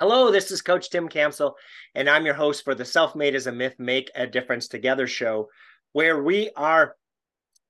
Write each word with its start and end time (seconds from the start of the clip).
Hello, 0.00 0.30
this 0.30 0.52
is 0.52 0.62
Coach 0.62 0.90
Tim 0.90 1.08
Campbell, 1.08 1.56
and 1.96 2.08
I'm 2.08 2.24
your 2.24 2.36
host 2.36 2.62
for 2.62 2.72
the 2.72 2.84
Self 2.84 3.16
Made 3.16 3.34
as 3.34 3.48
a 3.48 3.52
Myth 3.52 3.74
Make 3.80 4.12
a 4.14 4.28
Difference 4.28 4.68
Together 4.68 5.08
show, 5.08 5.48
where 5.90 6.22
we 6.22 6.50
are 6.54 6.94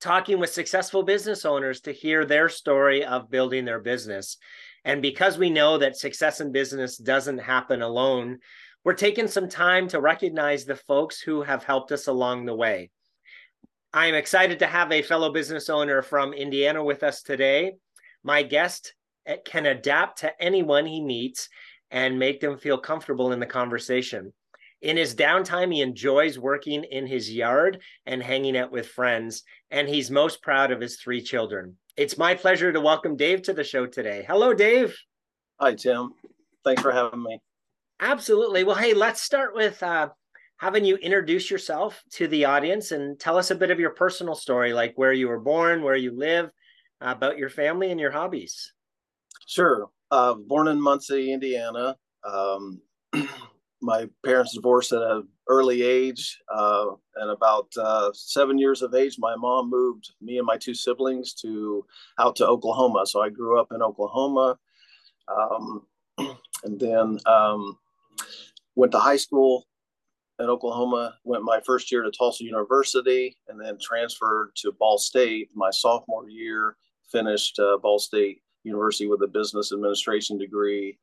talking 0.02 0.38
with 0.38 0.50
successful 0.50 1.02
business 1.02 1.46
owners 1.46 1.80
to 1.80 1.92
hear 1.92 2.26
their 2.26 2.50
story 2.50 3.02
of 3.02 3.30
building 3.30 3.64
their 3.64 3.80
business. 3.80 4.36
And 4.84 5.00
because 5.00 5.38
we 5.38 5.48
know 5.48 5.78
that 5.78 5.96
success 5.96 6.42
in 6.42 6.52
business 6.52 6.98
doesn't 6.98 7.38
happen 7.38 7.80
alone, 7.80 8.40
we're 8.84 8.92
taking 8.92 9.26
some 9.26 9.48
time 9.48 9.88
to 9.88 9.98
recognize 9.98 10.66
the 10.66 10.76
folks 10.76 11.22
who 11.22 11.40
have 11.40 11.64
helped 11.64 11.92
us 11.92 12.08
along 12.08 12.44
the 12.44 12.54
way. 12.54 12.90
I 13.94 14.04
am 14.04 14.14
excited 14.14 14.58
to 14.58 14.66
have 14.66 14.92
a 14.92 15.00
fellow 15.00 15.32
business 15.32 15.70
owner 15.70 16.02
from 16.02 16.34
Indiana 16.34 16.84
with 16.84 17.04
us 17.04 17.22
today. 17.22 17.76
My 18.22 18.42
guest 18.42 18.92
can 19.46 19.64
adapt 19.64 20.18
to 20.18 20.42
anyone 20.42 20.84
he 20.84 21.02
meets 21.02 21.48
and 21.90 22.18
make 22.18 22.40
them 22.40 22.58
feel 22.58 22.78
comfortable 22.78 23.32
in 23.32 23.40
the 23.40 23.46
conversation. 23.46 24.32
In 24.80 24.96
his 24.96 25.14
downtime, 25.14 25.72
he 25.72 25.80
enjoys 25.80 26.38
working 26.38 26.84
in 26.84 27.06
his 27.06 27.32
yard 27.32 27.80
and 28.06 28.22
hanging 28.22 28.56
out 28.56 28.70
with 28.70 28.86
friends, 28.86 29.42
and 29.70 29.88
he's 29.88 30.10
most 30.10 30.40
proud 30.40 30.70
of 30.70 30.80
his 30.80 30.96
three 30.96 31.20
children. 31.20 31.76
It's 31.96 32.16
my 32.16 32.34
pleasure 32.34 32.72
to 32.72 32.80
welcome 32.80 33.16
Dave 33.16 33.42
to 33.42 33.52
the 33.52 33.64
show 33.64 33.86
today. 33.86 34.24
Hello, 34.28 34.54
Dave. 34.54 34.96
Hi, 35.58 35.74
Tim. 35.74 36.10
Thanks 36.64 36.80
for 36.80 36.92
having 36.92 37.22
me. 37.22 37.40
Absolutely. 37.98 38.62
Well, 38.62 38.76
hey, 38.76 38.94
let's 38.94 39.20
start 39.20 39.52
with 39.54 39.82
uh, 39.82 40.10
having 40.58 40.84
you 40.84 40.94
introduce 40.96 41.50
yourself 41.50 42.00
to 42.12 42.28
the 42.28 42.44
audience 42.44 42.92
and 42.92 43.18
tell 43.18 43.36
us 43.36 43.50
a 43.50 43.56
bit 43.56 43.72
of 43.72 43.80
your 43.80 43.90
personal 43.90 44.36
story, 44.36 44.72
like 44.72 44.92
where 44.94 45.12
you 45.12 45.26
were 45.26 45.40
born, 45.40 45.82
where 45.82 45.96
you 45.96 46.16
live, 46.16 46.50
uh, 47.00 47.12
about 47.16 47.38
your 47.38 47.50
family 47.50 47.90
and 47.90 47.98
your 47.98 48.12
hobbies. 48.12 48.72
Sure. 49.46 49.88
Uh, 50.10 50.34
born 50.34 50.68
in 50.68 50.80
Muncie, 50.80 51.32
Indiana. 51.32 51.96
Um, 52.24 52.80
my 53.82 54.08
parents 54.24 54.54
divorced 54.54 54.92
at 54.92 55.02
an 55.02 55.28
early 55.48 55.82
age. 55.82 56.38
Uh, 56.52 56.86
and 57.16 57.30
about 57.30 57.68
uh, 57.78 58.10
seven 58.14 58.58
years 58.58 58.82
of 58.82 58.94
age, 58.94 59.16
my 59.18 59.36
mom 59.36 59.70
moved 59.70 60.10
me 60.20 60.38
and 60.38 60.46
my 60.46 60.56
two 60.56 60.74
siblings 60.74 61.34
to 61.34 61.84
out 62.18 62.36
to 62.36 62.46
Oklahoma. 62.46 63.06
So 63.06 63.20
I 63.22 63.28
grew 63.28 63.60
up 63.60 63.68
in 63.72 63.82
Oklahoma, 63.82 64.58
um, 65.28 65.86
and 66.18 66.80
then 66.80 67.18
um, 67.26 67.78
went 68.74 68.92
to 68.92 68.98
high 68.98 69.16
school 69.16 69.66
in 70.38 70.46
Oklahoma. 70.46 71.16
Went 71.24 71.44
my 71.44 71.60
first 71.66 71.92
year 71.92 72.02
to 72.02 72.10
Tulsa 72.10 72.44
University, 72.44 73.36
and 73.48 73.60
then 73.60 73.78
transferred 73.80 74.50
to 74.56 74.72
Ball 74.72 74.98
State 74.98 75.50
my 75.54 75.70
sophomore 75.70 76.28
year. 76.28 76.76
Finished 77.10 77.58
uh, 77.58 77.78
Ball 77.78 77.98
State 77.98 78.42
University 78.68 79.06
with 79.06 79.22
a 79.22 79.28
business 79.28 79.72
administration 79.72 80.38
degree. 80.38 80.98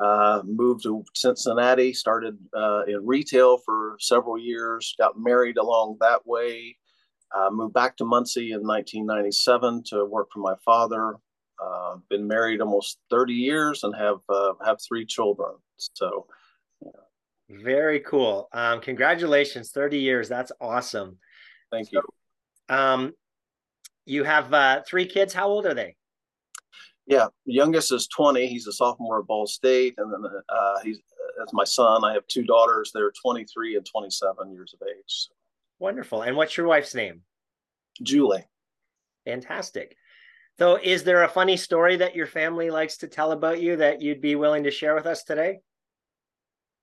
Uh, 0.00 0.40
moved 0.46 0.82
to 0.82 1.04
Cincinnati, 1.14 1.92
started 1.92 2.38
uh, 2.56 2.84
in 2.88 3.04
retail 3.04 3.58
for 3.58 3.96
several 4.00 4.38
years, 4.38 4.94
got 4.96 5.20
married 5.20 5.58
along 5.58 5.98
that 6.00 6.26
way, 6.26 6.74
uh, 7.36 7.50
moved 7.50 7.74
back 7.74 7.98
to 7.98 8.04
Muncie 8.06 8.52
in 8.52 8.66
1997 8.66 9.84
to 9.88 10.06
work 10.06 10.28
for 10.32 10.40
my 10.40 10.54
father. 10.64 11.16
Uh, 11.62 11.96
been 12.08 12.26
married 12.26 12.62
almost 12.62 12.98
30 13.10 13.34
years 13.34 13.84
and 13.84 13.94
have 13.94 14.20
uh, 14.30 14.54
have 14.64 14.78
three 14.80 15.04
children. 15.04 15.52
So, 15.76 16.26
yeah. 16.82 17.58
very 17.62 18.00
cool. 18.00 18.48
Um, 18.54 18.80
congratulations, 18.80 19.70
30 19.70 19.98
years. 19.98 20.28
That's 20.30 20.52
awesome. 20.62 21.18
Thank 21.70 21.88
so, 21.88 22.00
you. 22.00 22.74
Um, 22.74 23.12
you 24.06 24.24
have 24.24 24.52
uh, 24.54 24.80
three 24.88 25.04
kids. 25.04 25.34
How 25.34 25.48
old 25.48 25.66
are 25.66 25.74
they? 25.74 25.96
Yeah, 27.06 27.26
youngest 27.44 27.92
is 27.92 28.06
20. 28.08 28.46
He's 28.46 28.66
a 28.66 28.72
sophomore 28.72 29.20
at 29.20 29.26
Ball 29.26 29.46
State, 29.46 29.94
and 29.98 30.12
then 30.12 30.24
uh, 30.48 30.78
he's 30.84 31.00
that's 31.38 31.52
my 31.52 31.64
son. 31.64 32.04
I 32.04 32.12
have 32.12 32.26
two 32.26 32.44
daughters. 32.44 32.92
They're 32.92 33.12
23 33.12 33.76
and 33.76 33.86
27 33.86 34.52
years 34.52 34.74
of 34.74 34.86
age. 34.86 35.04
So. 35.06 35.32
Wonderful. 35.78 36.22
And 36.22 36.36
what's 36.36 36.56
your 36.56 36.66
wife's 36.66 36.94
name? 36.94 37.22
Julie. 38.02 38.46
Fantastic. 39.24 39.96
So, 40.58 40.78
is 40.82 41.04
there 41.04 41.22
a 41.22 41.28
funny 41.28 41.56
story 41.56 41.96
that 41.96 42.14
your 42.14 42.26
family 42.26 42.70
likes 42.70 42.98
to 42.98 43.08
tell 43.08 43.32
about 43.32 43.62
you 43.62 43.76
that 43.76 44.02
you'd 44.02 44.20
be 44.20 44.34
willing 44.34 44.64
to 44.64 44.70
share 44.70 44.94
with 44.94 45.06
us 45.06 45.24
today? 45.24 45.60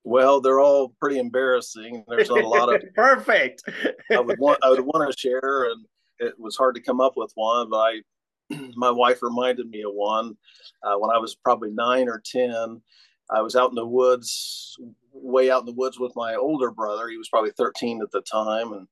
Well, 0.04 0.42
they're 0.42 0.60
all 0.60 0.96
pretty 1.00 1.20
embarrassing. 1.20 2.04
There's 2.08 2.30
not 2.30 2.44
a 2.44 2.48
lot 2.48 2.74
of 2.74 2.82
perfect. 2.96 3.64
I 4.12 4.20
would 4.20 4.40
want 4.40 4.60
I 4.64 4.70
would 4.70 4.80
want 4.80 5.12
to 5.12 5.20
share, 5.20 5.72
and 5.72 5.86
it 6.20 6.34
was 6.40 6.56
hard 6.56 6.76
to 6.76 6.82
come 6.82 7.02
up 7.02 7.14
with 7.16 7.32
one, 7.36 7.70
but 7.70 7.78
I 7.78 8.02
my 8.76 8.92
wife 8.92 9.22
reminded 9.22 9.70
me 9.70 9.84
of 9.84 9.94
one 9.94 10.38
uh, 10.84 10.98
when 10.98 11.12
I 11.12 11.18
was 11.18 11.36
probably 11.36 11.72
nine 11.72 12.08
or 12.08 12.22
10. 12.26 12.82
I 13.30 13.42
was 13.42 13.56
out 13.56 13.70
in 13.70 13.76
the 13.76 13.86
woods, 13.86 14.78
way 15.12 15.52
out 15.52 15.62
in 15.62 15.66
the 15.66 15.74
woods 15.74 16.00
with 16.00 16.16
my 16.16 16.36
older 16.36 16.72
brother. 16.72 17.10
He 17.10 17.18
was 17.18 17.30
probably 17.30 17.52
13 17.52 18.02
at 18.02 18.12
the 18.12 18.22
time. 18.22 18.72
And 18.74 18.88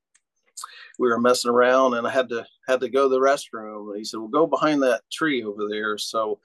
we 0.98 1.08
were 1.08 1.20
messing 1.20 1.50
around 1.50 1.94
and 1.94 2.06
I 2.06 2.10
had 2.10 2.28
to, 2.30 2.46
had 2.68 2.80
to 2.80 2.88
go 2.88 3.04
to 3.04 3.08
the 3.08 3.20
restroom. 3.20 3.90
And 3.90 3.98
he 3.98 4.04
said, 4.04 4.20
well, 4.20 4.28
go 4.28 4.46
behind 4.46 4.82
that 4.82 5.02
tree 5.10 5.42
over 5.42 5.68
there. 5.68 5.96
So 5.96 6.38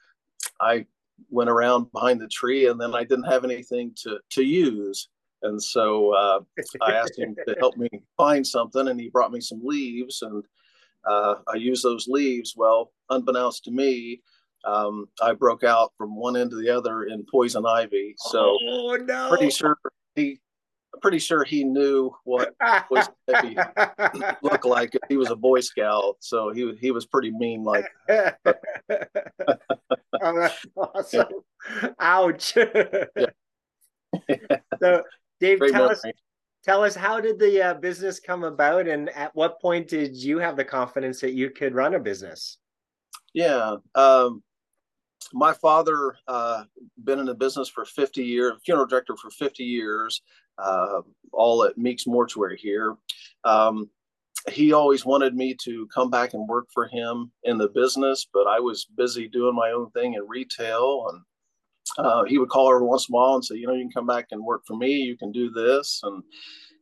I 0.60 0.86
went 1.30 1.50
around 1.50 1.92
behind 1.92 2.22
the 2.22 2.28
tree 2.28 2.68
and 2.68 2.80
then 2.80 2.96
I 2.96 3.04
didn't 3.04 3.32
have 3.32 3.44
anything 3.44 3.94
to, 4.04 4.20
to 4.32 4.44
use. 4.44 5.10
And 5.44 5.62
so 5.62 6.14
uh, 6.14 6.40
I 6.82 6.94
asked 6.94 7.18
him 7.18 7.36
to 7.48 7.56
help 7.60 7.76
me 7.76 7.90
find 8.16 8.46
something 8.46 8.88
and 8.88 9.00
he 9.00 9.10
brought 9.10 9.32
me 9.32 9.42
some 9.42 9.62
leaves 9.64 10.22
and 10.22 10.44
uh, 11.06 11.35
I 11.47 11.56
use 11.56 11.81
those 11.81 12.07
leaves. 12.07 12.53
Well, 12.56 12.91
unbeknownst 13.09 13.63
to 13.66 13.72
me, 13.72 14.22
um, 14.66 15.07
I 15.22 15.34
broke 15.34 15.63
out 15.63 15.91
from 15.97 16.16
one 16.16 16.38
end 16.38 16.51
to 16.51 16.57
the 16.57 16.69
other 16.69 17.03
in 17.03 17.25
poison 17.29 17.66
ivy. 17.66 18.16
So, 18.17 18.57
oh, 18.69 18.97
no. 19.03 19.29
pretty 19.29 19.50
sure 19.50 19.78
he, 20.16 20.39
pretty 21.01 21.19
sure 21.19 21.44
he 21.44 21.63
knew 21.63 22.12
what 22.23 22.53
poison 22.88 23.13
ivy 23.34 23.57
looked 24.44 24.66
like. 24.66 24.95
He 25.09 25.17
was 25.17 25.31
a 25.31 25.35
Boy 25.35 25.62
Scout, 25.62 26.17
so 26.19 26.51
he 26.51 26.75
he 26.79 26.91
was 26.91 27.06
pretty 27.06 27.31
mean. 27.31 27.63
Like, 27.63 27.85
oh, 28.09 28.33
that's 30.22 30.66
awesome! 30.78 31.25
Yeah. 31.81 31.89
Ouch! 32.00 32.56
yeah. 32.56 33.25
so, 34.79 35.03
Dave, 35.39 35.59
Great 35.59 35.72
tell 35.72 35.88
memory. 35.88 35.95
us 35.95 36.03
tell 36.64 36.84
us 36.84 36.96
how 36.96 37.20
did 37.20 37.40
the 37.40 37.62
uh, 37.62 37.74
business 37.76 38.20
come 38.20 38.44
about 38.44 38.88
and 38.88 39.10
at 39.10 39.36
what 39.36 39.62
point 39.62 39.88
did 39.88 40.16
you 40.16 40.38
have 40.38 40.56
the 40.56 40.66
confidence 40.66 41.20
that 41.22 41.34
you 41.34 41.50
could 41.50 41.74
run 41.74 41.96
a 41.96 42.00
business? 42.00 42.58
Yeah 43.34 43.76
um, 43.96 44.44
my 45.34 45.54
father 45.54 46.16
uh, 46.28 46.64
been 47.04 47.20
in 47.20 47.26
the 47.26 47.34
business 47.34 47.70
for 47.70 47.86
50 47.86 48.24
years 48.24 48.54
funeral 48.66 48.88
director 48.88 49.16
for 49.16 49.30
50 49.30 49.64
years 49.64 50.22
uh, 50.58 51.02
all 51.32 51.64
at 51.64 51.78
meeks 51.78 52.06
mortuary 52.06 52.58
here. 52.58 52.96
Um, 53.44 53.90
he 54.50 54.74
always 54.74 55.06
wanted 55.06 55.36
me 55.36 55.56
to 55.64 55.88
come 55.94 56.10
back 56.10 56.34
and 56.34 56.48
work 56.48 56.68
for 56.74 56.88
him 56.88 57.32
in 57.44 57.58
the 57.58 57.70
business 57.70 58.28
but 58.34 58.48
i 58.48 58.60
was 58.60 58.86
busy 58.98 59.28
doing 59.28 59.56
my 59.56 59.72
own 59.72 59.90
thing 59.92 60.16
in 60.16 60.28
retail 60.28 61.08
and 61.12 61.22
uh, 61.97 62.24
he 62.25 62.38
would 62.38 62.50
call 62.50 62.74
every 62.74 62.88
once 62.88 63.09
in 63.09 63.13
a 63.13 63.18
while 63.18 63.35
and 63.35 63.46
say, 63.46 63.56
you 63.56 63.68
know, 63.68 63.74
you 63.74 63.84
can 63.84 63.91
come 63.91 64.07
back 64.07 64.28
and 64.31 64.44
work 64.44 64.63
for 64.66 64.75
me. 64.78 64.91
You 64.91 65.18
can 65.18 65.31
do 65.31 65.50
this 65.50 66.02
and 66.03 66.24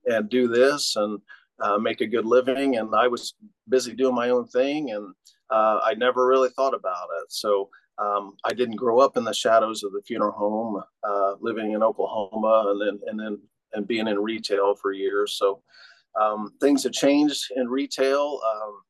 and 0.06 0.30
do 0.30 0.48
this 0.48 0.96
and 0.96 1.20
uh, 1.62 1.78
make 1.78 2.02
a 2.02 2.08
good 2.08 2.26
living. 2.26 2.78
And 2.78 2.96
I 2.96 3.08
was 3.08 3.34
busy 3.68 3.94
doing 3.94 4.16
my 4.16 4.30
own 4.30 4.48
thing, 4.48 4.92
and 4.92 5.14
uh, 5.50 5.80
I 5.84 5.94
never 5.96 6.28
really 6.28 6.50
thought 6.50 6.74
about 6.74 7.08
it. 7.22 7.32
So 7.32 7.70
um, 7.98 8.36
I 8.46 8.54
didn't 8.54 8.78
grow 8.78 9.00
up 9.00 9.18
in 9.18 9.24
the 9.24 9.34
shadows 9.34 9.84
of 9.84 9.92
the 9.92 10.02
funeral 10.06 10.32
home, 10.32 10.82
uh, 11.04 11.34
living 11.42 11.74
in 11.74 11.84
Oklahoma, 11.84 12.66
and 12.70 12.82
then 12.82 13.00
and 13.08 13.20
then 13.20 13.42
and 13.74 13.88
being 13.88 14.08
in 14.08 14.20
retail 14.20 14.76
for 14.76 14.94
years. 14.94 15.38
So 15.38 15.62
um, 16.20 16.54
things 16.62 16.84
have 16.84 16.94
changed 16.94 17.52
in 17.56 17.68
retail. 17.68 18.40
Um, 18.56 18.82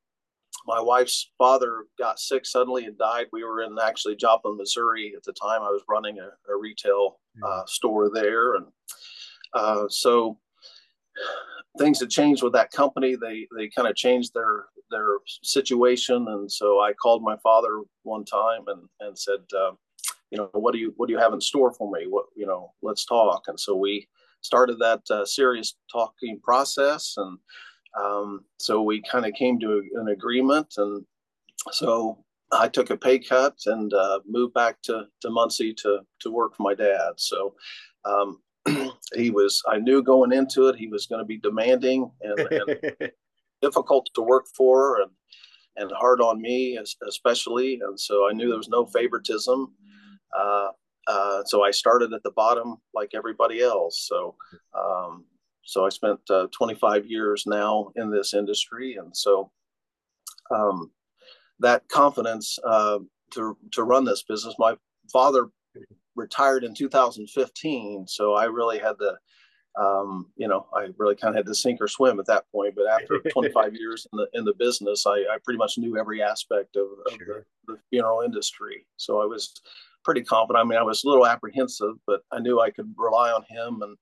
my 0.70 0.80
wife's 0.80 1.32
father 1.40 1.86
got 1.98 2.20
sick 2.20 2.46
suddenly 2.46 2.86
and 2.86 2.96
died. 2.96 3.26
We 3.34 3.44
were 3.44 3.64
in 3.64 3.76
actually 3.82 4.16
Joplin, 4.16 4.56
Missouri 4.56 5.14
at 5.18 5.24
the 5.24 5.34
time. 5.34 5.64
I 5.64 5.70
was 5.70 5.82
running 5.90 6.20
a, 6.20 6.30
a 6.52 6.56
retail 6.56 7.18
hmm. 7.36 7.44
uh, 7.44 7.66
store 7.66 8.12
there, 8.14 8.54
and 8.54 8.68
uh, 9.56 9.86
so 9.90 10.38
things 11.80 12.00
had 12.00 12.12
changed 12.12 12.44
with 12.44 12.54
that 12.54 12.72
company. 12.72 13.16
They 13.16 13.48
they 13.58 13.70
kind 13.70 13.88
of 13.88 13.96
changed 13.96 14.36
their 14.36 14.66
their 14.92 15.18
situation, 15.42 16.28
and 16.28 16.52
so 16.52 16.80
I 16.80 16.94
called 16.94 17.24
my 17.24 17.38
father 17.42 17.82
one 18.04 18.24
time 18.24 18.66
and 18.68 18.88
and 19.00 19.18
said, 19.18 19.42
uh, 19.58 19.72
you 20.30 20.38
know, 20.38 20.50
what 20.54 20.74
do 20.74 20.78
you 20.78 20.94
what 20.98 21.08
do 21.08 21.14
you 21.14 21.20
have 21.20 21.34
in 21.34 21.42
store 21.42 21.74
for 21.74 21.90
me? 21.92 22.06
What 22.08 22.26
you 22.36 22.46
know, 22.46 22.74
let's 22.84 23.06
talk. 23.06 23.46
And 23.48 23.60
so 23.60 23.76
we 23.76 24.08
started 24.42 24.78
that 24.80 25.02
uh, 25.10 25.26
serious 25.26 25.76
talking 25.92 26.40
process 26.44 27.16
and 27.18 27.40
um, 27.98 28.46
so 28.58 28.82
we 28.82 29.02
kind 29.02 29.26
of 29.26 29.34
came 29.34 29.60
to 29.60 29.84
an 29.96 30.10
agreement, 30.10 30.74
and 30.78 31.06
so 31.72 32.24
I 32.52 32.68
took 32.68 32.90
a 32.90 32.98
pay 32.98 33.20
cut 33.20 33.56
and 33.66 33.94
uh, 33.94 34.20
moved 34.28 34.54
back 34.54 34.82
to 34.84 35.06
to 35.22 35.30
Muncie 35.30 35.74
to 35.76 36.00
to 36.22 36.32
work 36.32 36.56
for 36.56 36.64
my 36.64 36.76
dad. 36.76 37.14
So 37.18 37.56
um, 38.06 38.42
he 39.16 39.30
was, 39.30 39.62
I 39.68 39.78
knew 39.78 40.04
going 40.04 40.32
into 40.32 40.68
it, 40.68 40.76
he 40.76 40.88
was 40.88 41.08
going 41.08 41.20
to 41.20 41.26
be 41.26 41.38
demanding 41.38 42.12
and, 42.22 42.40
and 42.40 43.12
difficult 43.62 44.10
to 44.16 44.22
work 44.22 44.46
for, 44.56 45.02
and 45.02 45.12
and 45.76 45.92
hard 45.98 46.20
on 46.22 46.42
me 46.42 46.78
especially. 47.08 47.80
And 47.82 48.00
so 48.00 48.30
I 48.30 48.34
knew 48.34 48.50
there 48.50 48.58
was 48.58 48.70
no 48.70 48.86
favoritism. 48.86 49.74
Uh, 50.38 50.68
uh, 51.08 51.44
so 51.46 51.64
I 51.64 51.72
started 51.72 52.14
at 52.14 52.22
the 52.24 52.32
bottom 52.32 52.78
like 52.94 53.12
everybody 53.16 53.62
else. 53.62 54.06
So, 54.08 54.36
um, 54.78 55.26
so 55.70 55.86
I 55.86 55.90
spent 55.90 56.20
uh, 56.32 56.48
25 56.52 57.06
years 57.06 57.44
now 57.46 57.92
in 57.96 58.10
this 58.10 58.34
industry, 58.34 58.96
and 58.96 59.16
so 59.16 59.52
um, 60.50 60.90
that 61.60 61.88
confidence 61.90 62.58
uh, 62.66 62.98
to 63.34 63.56
to 63.74 63.84
run 63.84 64.04
this 64.04 64.24
business. 64.24 64.56
My 64.58 64.76
father 65.14 65.50
retired 66.16 66.64
in 66.64 66.74
2015, 66.74 68.08
so 68.08 68.34
I 68.34 68.46
really 68.46 68.80
had 68.80 68.96
to, 68.98 69.14
um, 69.80 70.32
you 70.36 70.48
know, 70.48 70.66
I 70.74 70.88
really 70.98 71.16
kind 71.16 71.36
of 71.36 71.38
had 71.38 71.46
to 71.46 71.54
sink 71.54 71.80
or 71.82 71.88
swim 71.88 72.20
at 72.20 72.26
that 72.26 72.46
point. 72.52 72.74
But 72.76 72.88
after 72.88 73.20
25 73.32 73.76
years 73.76 74.08
in 74.12 74.18
the 74.18 74.28
in 74.34 74.46
the 74.46 74.56
business, 74.56 75.06
I, 75.06 75.18
I 75.18 75.38
pretty 75.44 75.60
much 75.60 75.78
knew 75.78 76.00
every 76.00 76.24
aspect 76.24 76.78
of, 76.78 76.88
of 77.06 77.14
sure. 77.14 77.46
the, 77.68 77.74
the 77.74 77.80
funeral 77.92 78.22
industry. 78.22 78.88
So 78.98 79.22
I 79.22 79.26
was 79.26 79.54
pretty 80.04 80.24
confident. 80.24 80.66
I 80.66 80.68
mean, 80.68 80.80
I 80.80 80.84
was 80.84 81.04
a 81.04 81.08
little 81.08 81.28
apprehensive, 81.28 81.94
but 82.08 82.22
I 82.32 82.40
knew 82.40 82.60
I 82.60 82.72
could 82.72 82.92
rely 82.98 83.30
on 83.30 83.44
him 83.48 83.84
and 83.84 83.96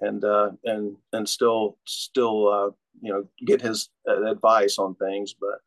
and 0.00 0.24
uh, 0.24 0.50
and 0.64 0.96
and 1.12 1.28
still 1.28 1.78
still 1.84 2.48
uh, 2.48 2.70
you 3.00 3.12
know 3.12 3.26
get 3.46 3.60
his 3.60 3.90
uh, 4.08 4.24
advice 4.24 4.78
on 4.78 4.94
things. 4.96 5.34
But 5.38 5.60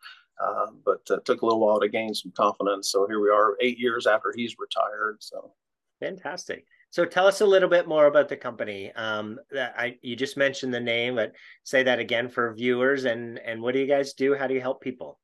uh, 0.44 0.68
but 0.86 1.02
uh, 1.10 1.20
took 1.26 1.42
a 1.42 1.46
little 1.46 1.60
while 1.60 1.80
to 1.80 1.90
gain 1.90 2.14
some 2.14 2.32
confidence. 2.36 2.90
So 2.90 3.08
here 3.08 3.20
we 3.20 3.30
are, 3.30 3.56
eight 3.62 3.78
years 3.78 4.08
after 4.08 4.34
he's 4.36 4.56
retired. 4.60 5.18
So 5.20 5.54
fantastic. 6.00 6.66
So 6.90 7.06
tell 7.06 7.26
us 7.26 7.42
a 7.42 7.46
little 7.46 7.70
bit 7.70 7.88
more 7.88 8.06
about 8.06 8.30
the 8.30 8.38
company. 8.38 8.92
Um, 8.94 9.40
I 9.56 9.98
you 10.02 10.16
just 10.16 10.38
mentioned 10.38 10.74
the 10.74 10.80
name, 10.80 11.16
but 11.16 11.34
say 11.64 11.82
that 11.84 12.00
again 12.00 12.30
for 12.30 12.54
viewers. 12.54 13.06
And 13.06 13.40
and 13.40 13.62
what 13.62 13.74
do 13.74 13.80
you 13.80 13.88
guys 13.88 14.14
do? 14.14 14.36
How 14.36 14.48
do 14.48 14.54
you 14.54 14.62
help 14.62 14.82
people? 14.82 15.20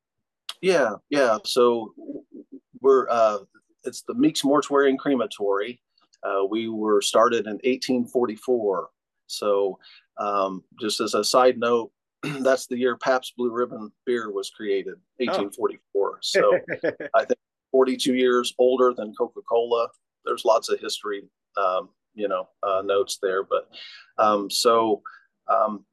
Yeah, 0.60 0.94
yeah. 1.10 1.38
So 1.44 1.94
we're 2.80 3.08
uh, 3.08 3.38
it's 3.84 4.02
the 4.02 4.14
Meeks 4.14 4.44
Mortuary 4.44 4.90
and 4.90 4.98
Crematory. 4.98 5.80
Uh, 6.22 6.44
we 6.48 6.68
were 6.68 7.00
started 7.00 7.46
in 7.46 7.54
1844. 7.54 8.88
So 9.30 9.78
um, 10.18 10.64
just 10.80 11.00
as 11.00 11.14
a 11.14 11.24
side 11.24 11.58
note, 11.58 11.90
that's 12.22 12.66
the 12.66 12.76
year 12.76 12.96
Pabst 12.96 13.34
Blue 13.36 13.50
Ribbon 13.50 13.90
beer 14.04 14.30
was 14.30 14.50
created, 14.50 14.94
1844. 15.18 16.10
Oh. 16.10 16.18
So 16.22 16.60
I 17.14 17.24
think 17.24 17.38
42 17.72 18.14
years 18.14 18.54
older 18.58 18.92
than 18.94 19.14
Coca 19.14 19.40
Cola. 19.48 19.88
There's 20.24 20.44
lots 20.44 20.68
of 20.68 20.80
history, 20.80 21.22
um, 21.56 21.88
you 22.14 22.28
know, 22.28 22.48
uh, 22.62 22.82
notes 22.84 23.18
there. 23.22 23.42
But 23.44 23.68
um, 24.18 24.50
so 24.50 25.02
um, 25.48 25.84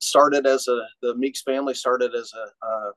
started 0.00 0.46
as 0.46 0.66
a 0.68 0.82
the 1.02 1.14
Meeks 1.14 1.42
family 1.42 1.74
started 1.74 2.14
as 2.14 2.32
a 2.34 2.66
uh, 2.66 2.90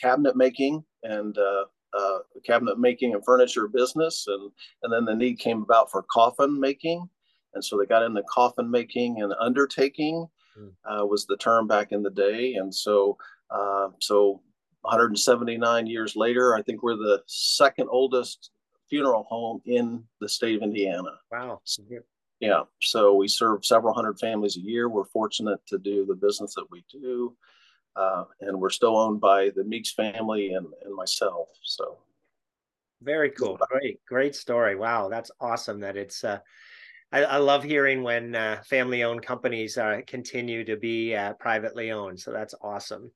cabinet 0.00 0.36
making 0.36 0.84
and 1.02 1.36
uh, 1.36 1.64
uh, 1.98 2.18
cabinet 2.46 2.78
making 2.78 3.14
and 3.14 3.24
furniture 3.24 3.68
business, 3.68 4.26
and 4.28 4.50
and 4.82 4.92
then 4.92 5.04
the 5.04 5.14
need 5.14 5.38
came 5.38 5.62
about 5.62 5.90
for 5.90 6.04
coffin 6.10 6.58
making, 6.60 7.08
and 7.58 7.64
so 7.64 7.76
they 7.76 7.86
got 7.86 8.04
into 8.04 8.22
coffin 8.30 8.70
making 8.70 9.20
and 9.20 9.34
undertaking 9.40 10.28
Hmm. 10.58 10.68
uh, 10.90 11.04
was 11.04 11.26
the 11.26 11.36
term 11.36 11.66
back 11.66 11.92
in 11.92 12.02
the 12.02 12.10
day. 12.10 12.54
And 12.54 12.74
so, 12.74 13.16
uh, 13.50 13.88
so 14.00 14.40
179 14.82 15.86
years 15.86 16.16
later, 16.16 16.54
I 16.54 16.62
think 16.62 16.82
we're 16.82 16.96
the 16.96 17.22
second 17.26 17.88
oldest 17.90 18.50
funeral 18.88 19.24
home 19.24 19.60
in 19.66 20.02
the 20.20 20.28
state 20.28 20.56
of 20.56 20.62
Indiana. 20.62 21.10
Wow. 21.30 21.60
yeah. 22.40 22.62
So 22.80 23.14
we 23.14 23.28
serve 23.28 23.64
several 23.64 23.94
hundred 23.94 24.18
families 24.18 24.56
a 24.56 24.60
year. 24.60 24.88
We're 24.88 25.04
fortunate 25.04 25.60
to 25.68 25.78
do 25.78 26.06
the 26.06 26.14
business 26.14 26.54
that 26.54 26.66
we 26.70 26.84
do. 26.90 27.36
Uh, 27.96 28.24
and 28.40 28.58
we're 28.60 28.70
still 28.70 28.96
owned 28.96 29.20
by 29.20 29.50
the 29.56 29.64
Meeks 29.64 29.92
family 29.92 30.54
and, 30.54 30.66
and 30.84 30.94
myself. 30.94 31.48
So 31.62 31.98
very 33.02 33.30
cool. 33.30 33.58
Great, 33.70 34.00
great 34.06 34.34
story. 34.34 34.76
Wow. 34.76 35.08
That's 35.08 35.30
awesome 35.40 35.80
that 35.80 35.96
it's, 35.96 36.24
uh, 36.24 36.38
I, 37.12 37.24
I 37.24 37.36
love 37.38 37.64
hearing 37.64 38.02
when 38.02 38.34
uh, 38.34 38.62
family-owned 38.68 39.24
companies 39.24 39.78
uh, 39.78 40.00
continue 40.06 40.64
to 40.64 40.76
be 40.76 41.14
uh, 41.14 41.34
privately 41.34 41.90
owned. 41.90 42.20
So 42.20 42.32
that's 42.32 42.54
awesome. 42.60 43.10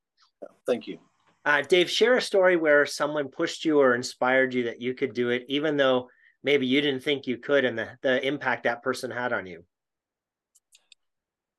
Thank 0.66 0.86
you. 0.86 0.98
Uh, 1.44 1.62
Dave, 1.62 1.90
share 1.90 2.16
a 2.16 2.22
story 2.22 2.56
where 2.56 2.86
someone 2.86 3.28
pushed 3.28 3.64
you 3.64 3.80
or 3.80 3.94
inspired 3.94 4.54
you 4.54 4.64
that 4.64 4.80
you 4.80 4.94
could 4.94 5.12
do 5.12 5.30
it, 5.30 5.44
even 5.48 5.76
though 5.76 6.08
maybe 6.42 6.66
you 6.66 6.80
didn't 6.80 7.02
think 7.02 7.26
you 7.26 7.36
could, 7.36 7.64
and 7.64 7.76
the, 7.76 7.88
the 8.02 8.24
impact 8.26 8.64
that 8.64 8.82
person 8.82 9.10
had 9.10 9.32
on 9.32 9.46
you. 9.46 9.64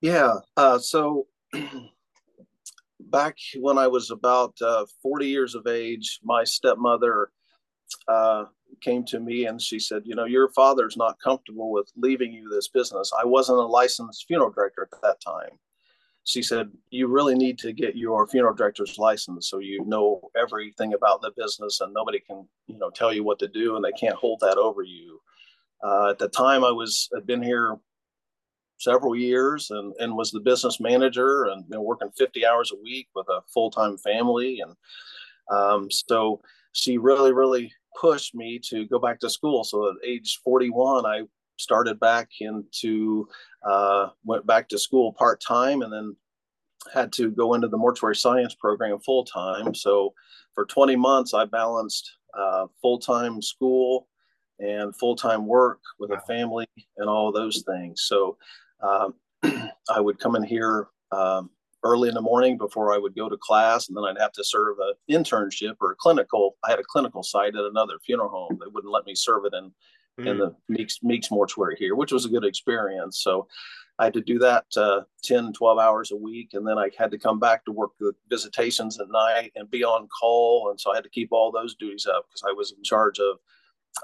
Yeah. 0.01 0.35
Uh, 0.57 0.79
so 0.79 1.27
back 2.99 3.37
when 3.59 3.77
I 3.77 3.87
was 3.87 4.09
about 4.09 4.55
uh, 4.61 4.85
40 5.01 5.27
years 5.27 5.55
of 5.55 5.67
age, 5.67 6.19
my 6.23 6.43
stepmother 6.43 7.29
uh, 8.07 8.45
came 8.81 9.03
to 9.05 9.19
me 9.19 9.45
and 9.45 9.61
she 9.61 9.79
said, 9.79 10.03
You 10.05 10.15
know, 10.15 10.25
your 10.25 10.49
father's 10.49 10.97
not 10.97 11.19
comfortable 11.19 11.71
with 11.71 11.91
leaving 11.95 12.31
you 12.31 12.49
this 12.49 12.67
business. 12.67 13.11
I 13.19 13.25
wasn't 13.25 13.59
a 13.59 13.65
licensed 13.65 14.25
funeral 14.27 14.51
director 14.51 14.87
at 14.91 15.01
that 15.01 15.21
time. 15.21 15.57
She 16.25 16.41
said, 16.41 16.71
You 16.89 17.07
really 17.07 17.35
need 17.35 17.57
to 17.59 17.73
get 17.73 17.95
your 17.95 18.27
funeral 18.27 18.53
director's 18.53 18.97
license 18.97 19.49
so 19.49 19.59
you 19.59 19.83
know 19.85 20.21
everything 20.39 20.93
about 20.93 21.21
the 21.21 21.31
business 21.35 21.81
and 21.81 21.93
nobody 21.93 22.19
can, 22.19 22.47
you 22.67 22.77
know, 22.77 22.89
tell 22.89 23.13
you 23.13 23.23
what 23.23 23.39
to 23.39 23.47
do 23.47 23.75
and 23.75 23.83
they 23.83 23.91
can't 23.91 24.15
hold 24.15 24.39
that 24.41 24.57
over 24.57 24.83
you. 24.83 25.19
Uh, 25.83 26.11
at 26.11 26.19
the 26.19 26.29
time, 26.29 26.63
I 26.63 26.71
was 26.71 27.09
had 27.13 27.25
been 27.25 27.43
here 27.43 27.77
several 28.79 29.15
years 29.15 29.71
and, 29.71 29.93
and 29.99 30.15
was 30.15 30.31
the 30.31 30.39
business 30.39 30.79
manager 30.79 31.45
and 31.45 31.69
been 31.69 31.83
working 31.83 32.09
50 32.17 32.45
hours 32.45 32.71
a 32.71 32.81
week 32.83 33.07
with 33.15 33.27
a 33.29 33.41
full 33.53 33.71
time 33.71 33.97
family. 33.97 34.61
And 34.61 34.75
um, 35.55 35.91
so 35.91 36.41
she 36.73 36.97
really, 36.97 37.33
really 37.33 37.71
pushed 38.03 38.35
me 38.35 38.59
to 38.59 38.85
go 38.87 38.99
back 38.99 39.17
to 39.21 39.29
school. 39.29 39.63
So 39.63 39.89
at 39.89 39.95
age 40.05 40.41
41, 40.43 41.05
I 41.05 41.21
started 41.57 41.99
back 42.01 42.27
into, 42.41 43.29
uh, 43.65 44.09
went 44.25 44.45
back 44.45 44.67
to 44.69 44.77
school 44.77 45.13
part 45.13 45.41
time 45.41 45.81
and 45.81 45.93
then 45.93 46.15
had 46.93 47.13
to 47.13 47.31
go 47.31 47.53
into 47.53 47.69
the 47.69 47.77
mortuary 47.77 48.17
science 48.17 48.55
program 48.55 48.99
full 48.99 49.23
time. 49.23 49.73
So 49.73 50.13
for 50.53 50.65
20 50.65 50.97
months, 50.97 51.33
I 51.33 51.45
balanced 51.45 52.11
uh, 52.37 52.67
full 52.81 52.99
time 52.99 53.41
school 53.41 54.09
and 54.59 54.93
full 54.97 55.15
time 55.15 55.47
work 55.47 55.79
with 55.97 56.11
a 56.11 56.19
family 56.27 56.67
and 56.97 57.07
all 57.07 57.31
those 57.31 57.63
things. 57.65 58.01
So 58.01 58.37
um, 58.81 59.13
I 59.89 60.01
would 60.01 60.19
come 60.19 60.35
in 60.35 60.43
here 60.43 60.89
um, 61.13 61.51
early 61.83 62.09
in 62.09 62.15
the 62.15 62.21
morning 62.21 62.57
before 62.57 62.93
I 62.93 62.97
would 62.97 63.15
go 63.15 63.29
to 63.29 63.37
class, 63.37 63.87
and 63.87 63.97
then 63.97 64.05
I'd 64.05 64.21
have 64.21 64.31
to 64.33 64.43
serve 64.43 64.77
an 64.79 64.93
internship 65.09 65.75
or 65.81 65.91
a 65.91 65.95
clinical. 65.95 66.55
I 66.63 66.69
had 66.69 66.79
a 66.79 66.83
clinical 66.83 67.23
site 67.23 67.55
at 67.55 67.65
another 67.65 67.99
funeral 68.05 68.29
home. 68.29 68.57
They 68.59 68.71
wouldn't 68.71 68.93
let 68.93 69.05
me 69.05 69.15
serve 69.15 69.45
it 69.45 69.53
in 69.53 69.71
mm. 70.19 70.27
in 70.27 70.37
the 70.37 70.55
Meeks, 70.69 70.99
Meeks 71.03 71.31
mortuary 71.31 71.75
here, 71.77 71.95
which 71.95 72.11
was 72.11 72.25
a 72.25 72.29
good 72.29 72.45
experience. 72.45 73.21
So 73.21 73.47
I 73.99 74.05
had 74.05 74.13
to 74.13 74.21
do 74.21 74.39
that 74.39 74.65
uh, 74.75 75.01
10, 75.23 75.53
12 75.53 75.79
hours 75.79 76.11
a 76.11 76.15
week. 76.15 76.49
And 76.53 76.67
then 76.67 76.77
I 76.77 76.89
had 76.97 77.11
to 77.11 77.17
come 77.17 77.39
back 77.39 77.63
to 77.65 77.71
work 77.71 77.91
the 77.99 78.13
visitations 78.29 78.99
at 78.99 79.09
night 79.09 79.51
and 79.55 79.69
be 79.69 79.83
on 79.83 80.07
call. 80.19 80.69
And 80.69 80.79
so 80.79 80.91
I 80.91 80.95
had 80.95 81.03
to 81.03 81.09
keep 81.09 81.29
all 81.31 81.51
those 81.51 81.75
duties 81.75 82.07
up 82.07 82.25
because 82.27 82.43
I 82.47 82.53
was 82.53 82.73
in 82.75 82.83
charge 82.83 83.19
of 83.19 83.37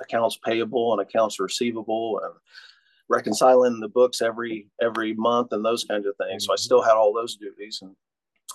accounts 0.01 0.37
payable 0.45 0.93
and 0.93 1.01
accounts 1.01 1.39
receivable 1.39 2.21
and 2.23 2.33
reconciling 3.09 3.79
the 3.79 3.89
books 3.89 4.21
every 4.21 4.67
every 4.81 5.13
month 5.13 5.51
and 5.51 5.65
those 5.65 5.83
kinds 5.83 6.05
of 6.05 6.15
things. 6.17 6.45
So 6.45 6.53
I 6.53 6.55
mm-hmm. 6.55 6.61
still 6.61 6.81
had 6.81 6.93
all 6.93 7.13
those 7.13 7.35
duties 7.35 7.79
and 7.81 7.95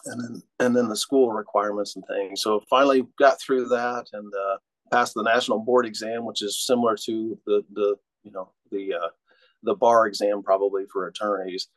and 0.06 0.22
then 0.22 0.42
and 0.60 0.76
then 0.76 0.88
the 0.88 0.96
school 0.96 1.32
requirements 1.32 1.96
and 1.96 2.04
things. 2.06 2.42
So 2.42 2.62
finally 2.70 3.06
got 3.18 3.40
through 3.40 3.68
that 3.68 4.06
and 4.12 4.32
uh, 4.32 4.56
passed 4.92 5.14
the 5.14 5.22
national 5.22 5.60
board 5.60 5.86
exam, 5.86 6.24
which 6.24 6.42
is 6.42 6.66
similar 6.66 6.96
to 7.04 7.38
the 7.46 7.64
the 7.72 7.96
you 8.22 8.32
know 8.32 8.52
the 8.70 8.94
uh, 8.94 9.08
the 9.62 9.74
bar 9.74 10.06
exam 10.06 10.42
probably 10.42 10.84
for 10.92 11.06
attorneys. 11.06 11.68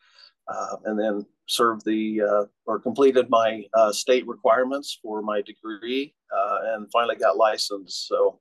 Uh, 0.49 0.77
and 0.85 0.97
then 0.97 1.25
served 1.49 1.83
the 1.85 2.21
uh, 2.21 2.45
or 2.65 2.79
completed 2.79 3.29
my 3.29 3.65
uh, 3.73 3.91
state 3.91 4.25
requirements 4.25 4.97
for 5.03 5.21
my 5.21 5.41
degree 5.41 6.13
uh, 6.33 6.57
and 6.73 6.87
finally 6.89 7.17
got 7.17 7.35
licensed. 7.35 8.07
So 8.07 8.39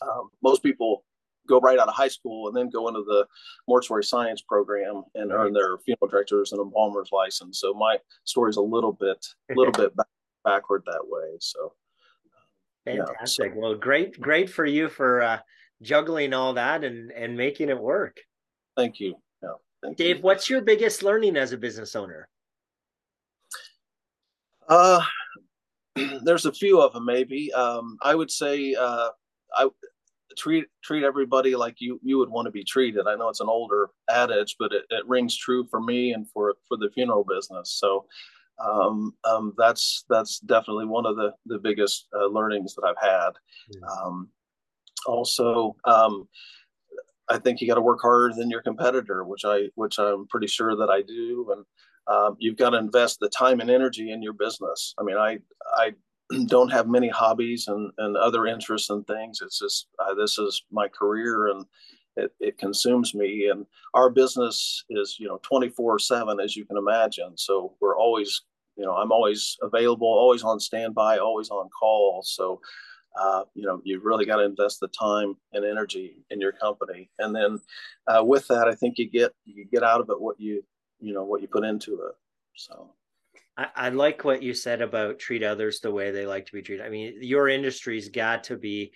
um, 0.00 0.30
most 0.42 0.62
people 0.62 1.04
go 1.48 1.60
right 1.60 1.78
out 1.78 1.88
of 1.88 1.94
high 1.94 2.08
school 2.08 2.48
and 2.48 2.56
then 2.56 2.70
go 2.70 2.88
into 2.88 3.02
the 3.02 3.26
mortuary 3.66 4.04
science 4.04 4.42
program 4.42 5.02
and 5.14 5.32
earn 5.32 5.52
their 5.52 5.78
funeral 5.78 6.08
directors 6.08 6.52
and 6.52 6.60
embalmer's 6.60 7.10
license. 7.12 7.60
So 7.60 7.74
my 7.74 7.98
story 8.24 8.50
is 8.50 8.56
a 8.56 8.62
little 8.62 8.92
bit, 8.92 9.26
a 9.50 9.54
little 9.54 9.72
bit 9.72 9.96
back, 9.96 10.06
backward 10.44 10.82
that 10.86 11.02
way. 11.02 11.36
So 11.40 11.72
fantastic. 12.84 13.46
Yeah, 13.46 13.54
so. 13.54 13.60
Well, 13.60 13.74
great, 13.74 14.20
great 14.20 14.50
for 14.50 14.64
you 14.64 14.88
for 14.88 15.22
uh, 15.22 15.38
juggling 15.82 16.32
all 16.32 16.54
that 16.54 16.84
and 16.84 17.10
and 17.12 17.36
making 17.36 17.68
it 17.68 17.78
work. 17.78 18.18
Thank 18.76 19.00
you. 19.00 19.14
Yeah, 19.42 19.54
thank 19.82 19.96
Dave, 19.96 20.16
you. 20.16 20.22
what's 20.22 20.48
your 20.48 20.60
biggest 20.60 21.02
learning 21.02 21.36
as 21.36 21.52
a 21.52 21.56
business 21.58 21.96
owner? 21.96 22.28
Uh, 24.68 25.02
there's 26.22 26.46
a 26.46 26.52
few 26.52 26.80
of 26.80 26.92
them 26.92 27.04
maybe. 27.04 27.52
Um, 27.52 27.98
I 28.02 28.14
would 28.14 28.30
say 28.30 28.74
uh, 28.74 29.08
I 29.54 29.68
treat 30.38 30.66
treat 30.82 31.04
everybody 31.04 31.56
like 31.56 31.76
you 31.78 32.00
you 32.02 32.18
would 32.18 32.30
want 32.30 32.46
to 32.46 32.52
be 32.52 32.64
treated. 32.64 33.06
I 33.06 33.16
know 33.16 33.28
it's 33.28 33.40
an 33.40 33.48
older 33.48 33.90
adage, 34.08 34.56
but 34.58 34.72
it, 34.72 34.84
it 34.90 35.06
rings 35.06 35.36
true 35.36 35.66
for 35.70 35.80
me 35.80 36.12
and 36.12 36.28
for 36.30 36.54
for 36.68 36.76
the 36.76 36.90
funeral 36.94 37.24
business. 37.24 37.72
So 37.78 38.06
um, 38.58 39.14
um, 39.24 39.54
that's 39.56 40.04
that's 40.08 40.40
definitely 40.40 40.86
one 40.86 41.06
of 41.06 41.16
the 41.16 41.32
the 41.46 41.58
biggest 41.58 42.06
uh, 42.14 42.26
learnings 42.26 42.74
that 42.74 42.84
I've 42.84 43.10
had. 43.10 43.30
Um, 43.90 44.28
also, 45.06 45.76
um, 45.84 46.28
I 47.28 47.38
think 47.38 47.60
you 47.60 47.68
got 47.68 47.74
to 47.74 47.80
work 47.80 48.00
harder 48.02 48.34
than 48.34 48.50
your 48.50 48.62
competitor, 48.62 49.24
which 49.24 49.44
I 49.44 49.68
which 49.74 49.98
I'm 49.98 50.26
pretty 50.28 50.48
sure 50.48 50.76
that 50.76 50.90
I 50.90 51.02
do, 51.02 51.54
and 51.54 51.64
um, 52.08 52.36
you've 52.38 52.56
got 52.56 52.70
to 52.70 52.78
invest 52.78 53.20
the 53.20 53.28
time 53.28 53.60
and 53.60 53.70
energy 53.70 54.10
in 54.10 54.22
your 54.22 54.32
business. 54.32 54.94
I 54.98 55.02
mean, 55.04 55.16
I 55.16 55.38
I 55.76 55.92
don't 56.46 56.70
have 56.70 56.88
many 56.88 57.08
hobbies 57.08 57.68
and, 57.68 57.90
and 57.98 58.16
other 58.16 58.46
interests 58.46 58.90
and 58.90 59.06
things. 59.06 59.40
It's 59.42 59.58
just 59.58 59.88
uh, 59.98 60.14
this 60.14 60.38
is 60.38 60.62
my 60.70 60.88
career 60.88 61.48
and 61.48 61.64
it, 62.16 62.32
it 62.40 62.58
consumes 62.58 63.14
me. 63.14 63.48
And 63.50 63.66
our 63.94 64.10
business 64.10 64.84
is 64.90 65.16
you 65.18 65.28
know 65.28 65.38
24 65.42 65.98
seven 65.98 66.40
as 66.40 66.56
you 66.56 66.64
can 66.64 66.76
imagine. 66.76 67.36
So 67.36 67.74
we're 67.80 67.98
always 67.98 68.42
you 68.76 68.84
know 68.84 68.94
I'm 68.94 69.12
always 69.12 69.56
available, 69.62 70.08
always 70.08 70.42
on 70.42 70.60
standby, 70.60 71.18
always 71.18 71.50
on 71.50 71.68
call. 71.70 72.22
So 72.24 72.60
uh, 73.18 73.42
you 73.54 73.64
know 73.66 73.80
you've 73.84 74.04
really 74.04 74.24
got 74.24 74.36
to 74.36 74.44
invest 74.44 74.80
the 74.80 74.88
time 74.88 75.34
and 75.52 75.64
energy 75.64 76.24
in 76.30 76.40
your 76.40 76.52
company 76.52 77.10
and 77.18 77.34
then 77.34 77.58
uh, 78.06 78.22
with 78.22 78.46
that 78.48 78.68
i 78.68 78.74
think 78.74 78.98
you 78.98 79.08
get 79.10 79.32
you 79.44 79.64
get 79.64 79.82
out 79.82 80.00
of 80.00 80.08
it 80.10 80.20
what 80.20 80.38
you 80.38 80.62
you 81.00 81.12
know 81.12 81.24
what 81.24 81.40
you 81.40 81.48
put 81.48 81.64
into 81.64 81.94
it 81.94 82.14
so 82.54 82.90
I, 83.58 83.66
I 83.74 83.88
like 83.90 84.24
what 84.24 84.42
you 84.42 84.54
said 84.54 84.80
about 84.80 85.18
treat 85.18 85.42
others 85.42 85.80
the 85.80 85.90
way 85.90 86.10
they 86.10 86.24
like 86.24 86.46
to 86.46 86.52
be 86.52 86.62
treated. 86.62 86.86
I 86.86 86.88
mean 86.88 87.18
your 87.20 87.48
industry's 87.48 88.08
got 88.08 88.44
to 88.44 88.56
be 88.56 88.92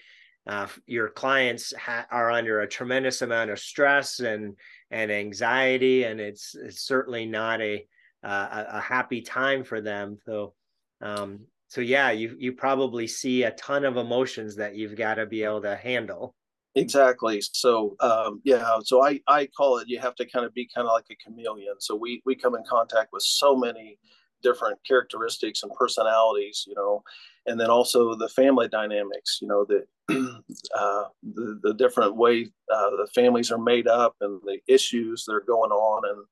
uh, 0.46 0.66
your 0.86 1.08
clients 1.08 1.72
ha- 1.76 2.06
are 2.10 2.30
under 2.30 2.60
a 2.60 2.68
tremendous 2.68 3.22
amount 3.22 3.50
of 3.50 3.58
stress 3.58 4.20
and 4.20 4.56
and 4.90 5.10
anxiety 5.12 6.04
and 6.04 6.20
it's, 6.20 6.54
it's 6.54 6.82
certainly 6.82 7.26
not 7.26 7.60
a 7.60 7.86
uh, 8.24 8.64
a 8.68 8.80
happy 8.80 9.20
time 9.20 9.64
for 9.64 9.80
them. 9.80 10.16
So 10.24 10.54
um, 11.00 11.40
so 11.66 11.80
yeah 11.80 12.12
you 12.12 12.36
you 12.38 12.52
probably 12.52 13.06
see 13.06 13.42
a 13.42 13.50
ton 13.52 13.84
of 13.84 13.96
emotions 13.96 14.56
that 14.56 14.76
you've 14.76 14.96
got 14.96 15.14
to 15.14 15.26
be 15.26 15.42
able 15.42 15.62
to 15.62 15.76
handle. 15.76 16.34
Exactly. 16.74 17.40
So 17.40 17.96
um, 18.00 18.40
yeah 18.44 18.78
so 18.82 19.02
i 19.04 19.20
i 19.26 19.46
call 19.46 19.78
it 19.78 19.88
you 19.88 19.98
have 19.98 20.14
to 20.16 20.26
kind 20.26 20.46
of 20.46 20.54
be 20.54 20.68
kind 20.72 20.86
of 20.86 20.92
like 20.92 21.06
a 21.10 21.16
chameleon. 21.16 21.74
So 21.80 21.96
we 21.96 22.22
we 22.24 22.34
come 22.34 22.54
in 22.54 22.62
contact 22.68 23.10
with 23.12 23.22
so 23.22 23.56
many 23.56 23.98
different 24.42 24.78
characteristics 24.86 25.62
and 25.62 25.72
personalities 25.74 26.64
you 26.66 26.74
know 26.74 27.02
and 27.46 27.58
then 27.58 27.70
also 27.70 28.14
the 28.14 28.28
family 28.28 28.68
dynamics 28.68 29.38
you 29.40 29.48
know 29.48 29.64
the 29.64 29.84
uh, 30.76 31.04
the, 31.22 31.60
the 31.62 31.74
different 31.74 32.16
way 32.16 32.46
uh, 32.74 32.90
the 32.90 33.08
families 33.14 33.50
are 33.50 33.58
made 33.58 33.86
up 33.86 34.16
and 34.20 34.40
the 34.44 34.58
issues 34.66 35.24
that 35.24 35.32
are 35.32 35.44
going 35.46 35.70
on 35.70 36.02
and 36.08 36.24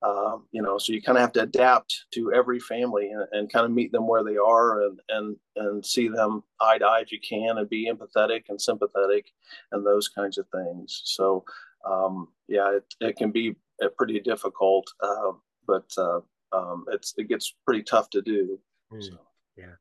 um, 0.00 0.46
you 0.52 0.62
know, 0.62 0.78
so 0.78 0.92
you 0.92 1.02
kind 1.02 1.18
of 1.18 1.22
have 1.22 1.32
to 1.32 1.42
adapt 1.42 2.04
to 2.12 2.32
every 2.32 2.60
family 2.60 3.10
and, 3.10 3.26
and, 3.32 3.52
kind 3.52 3.64
of 3.64 3.72
meet 3.72 3.90
them 3.90 4.06
where 4.06 4.22
they 4.22 4.36
are 4.36 4.82
and 4.82 5.00
and 5.08 5.36
and 5.56 5.84
see 5.84 6.06
them 6.06 6.44
eye 6.60 6.78
to 6.78 6.84
eye 6.84 7.00
if 7.00 7.10
you 7.10 7.18
can 7.20 7.58
and 7.58 7.68
be 7.68 7.90
empathetic 7.90 8.44
and 8.48 8.60
sympathetic 8.60 9.26
and 9.72 9.84
those 9.84 10.06
kinds 10.06 10.38
of 10.38 10.46
things. 10.54 11.02
So 11.04 11.44
um, 11.84 12.28
yeah, 12.46 12.76
it, 12.76 12.84
it 13.00 13.16
can 13.16 13.32
be 13.32 13.56
uh, 13.82 13.88
pretty 13.96 14.20
difficult, 14.20 14.86
uh, 15.02 15.32
but 15.66 15.90
uh, 15.98 16.20
um, 16.52 16.84
it's 16.92 17.14
it 17.16 17.28
gets 17.28 17.54
pretty 17.64 17.82
tough 17.82 18.10
to 18.10 18.22
do. 18.22 18.58
Mm, 18.92 19.02
so. 19.02 19.18
Yeah. 19.56 19.74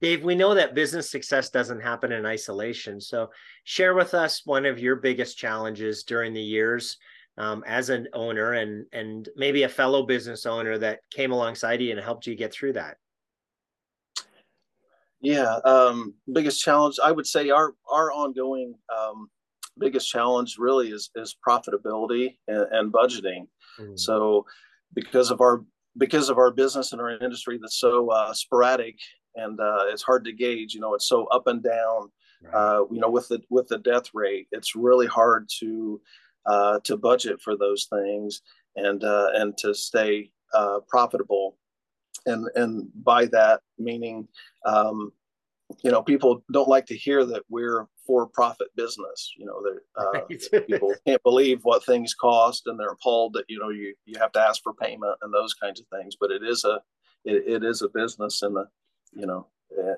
Dave, 0.00 0.22
we 0.22 0.34
know 0.34 0.54
that 0.54 0.74
business 0.74 1.10
success 1.10 1.48
doesn't 1.48 1.80
happen 1.80 2.12
in 2.12 2.26
isolation. 2.26 3.00
So, 3.00 3.30
share 3.64 3.94
with 3.94 4.12
us 4.12 4.42
one 4.44 4.66
of 4.66 4.78
your 4.78 4.96
biggest 4.96 5.38
challenges 5.38 6.04
during 6.04 6.34
the 6.34 6.42
years 6.42 6.98
um, 7.38 7.64
as 7.66 7.90
an 7.90 8.08
owner 8.12 8.54
and 8.54 8.86
and 8.92 9.28
maybe 9.36 9.64
a 9.64 9.68
fellow 9.68 10.04
business 10.04 10.46
owner 10.46 10.78
that 10.78 11.00
came 11.10 11.32
alongside 11.32 11.80
you 11.80 11.90
and 11.90 12.00
helped 12.00 12.26
you 12.26 12.34
get 12.34 12.52
through 12.52 12.72
that 12.72 12.96
yeah 15.20 15.58
um, 15.64 16.14
biggest 16.32 16.62
challenge 16.62 16.96
i 17.04 17.12
would 17.12 17.26
say 17.26 17.50
our 17.50 17.74
our 17.90 18.12
ongoing 18.12 18.74
um, 18.96 19.28
biggest 19.78 20.08
challenge 20.08 20.56
really 20.58 20.90
is 20.90 21.10
is 21.16 21.36
profitability 21.46 22.38
and, 22.48 22.66
and 22.72 22.92
budgeting 22.92 23.46
mm. 23.78 23.98
so 23.98 24.44
because 24.94 25.30
of 25.30 25.40
our 25.40 25.62
because 25.98 26.28
of 26.28 26.38
our 26.38 26.50
business 26.50 26.92
and 26.92 27.00
our 27.00 27.10
industry 27.10 27.58
that's 27.60 27.78
so 27.78 28.10
uh, 28.10 28.32
sporadic 28.32 28.98
and 29.36 29.60
uh, 29.60 29.84
it's 29.88 30.02
hard 30.02 30.24
to 30.24 30.32
gauge 30.32 30.74
you 30.74 30.80
know 30.80 30.94
it's 30.94 31.08
so 31.08 31.26
up 31.26 31.46
and 31.46 31.62
down 31.62 32.10
right. 32.42 32.54
uh, 32.54 32.84
you 32.90 33.00
know 33.00 33.10
with 33.10 33.28
the 33.28 33.40
with 33.50 33.68
the 33.68 33.78
death 33.78 34.10
rate 34.14 34.46
it's 34.52 34.74
really 34.74 35.06
hard 35.06 35.48
to 35.60 36.00
uh, 36.46 36.78
to 36.84 36.96
budget 36.96 37.40
for 37.42 37.56
those 37.56 37.86
things 37.86 38.42
and 38.76 39.02
uh, 39.04 39.30
and 39.34 39.56
to 39.58 39.74
stay 39.74 40.30
uh, 40.54 40.80
profitable. 40.88 41.56
And 42.26 42.48
and 42.54 42.88
by 42.94 43.26
that 43.26 43.60
meaning, 43.78 44.28
um, 44.64 45.12
you 45.82 45.90
know, 45.90 46.02
people 46.02 46.44
don't 46.52 46.68
like 46.68 46.86
to 46.86 46.96
hear 46.96 47.24
that 47.24 47.42
we're 47.48 47.86
for-profit 48.06 48.68
business. 48.76 49.32
You 49.36 49.46
know, 49.46 49.62
uh, 49.98 50.10
right. 50.12 50.66
people 50.66 50.94
can't 51.06 51.22
believe 51.22 51.60
what 51.62 51.84
things 51.84 52.14
cost, 52.14 52.66
and 52.66 52.78
they're 52.78 52.88
appalled 52.88 53.34
that 53.34 53.44
you 53.48 53.58
know 53.58 53.70
you 53.70 53.94
you 54.04 54.18
have 54.18 54.32
to 54.32 54.40
ask 54.40 54.62
for 54.62 54.74
payment 54.74 55.16
and 55.22 55.32
those 55.32 55.54
kinds 55.54 55.80
of 55.80 55.86
things. 55.88 56.16
But 56.18 56.30
it 56.30 56.42
is 56.42 56.64
a 56.64 56.80
it, 57.24 57.44
it 57.46 57.64
is 57.64 57.82
a 57.82 57.88
business 57.88 58.42
in 58.42 58.54
the 58.54 58.66
you 59.12 59.26
know 59.26 59.48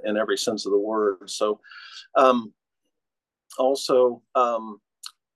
in 0.04 0.16
every 0.16 0.38
sense 0.38 0.66
of 0.66 0.72
the 0.72 0.78
word. 0.78 1.28
So 1.28 1.60
um, 2.16 2.52
also 3.58 4.22
um, 4.34 4.80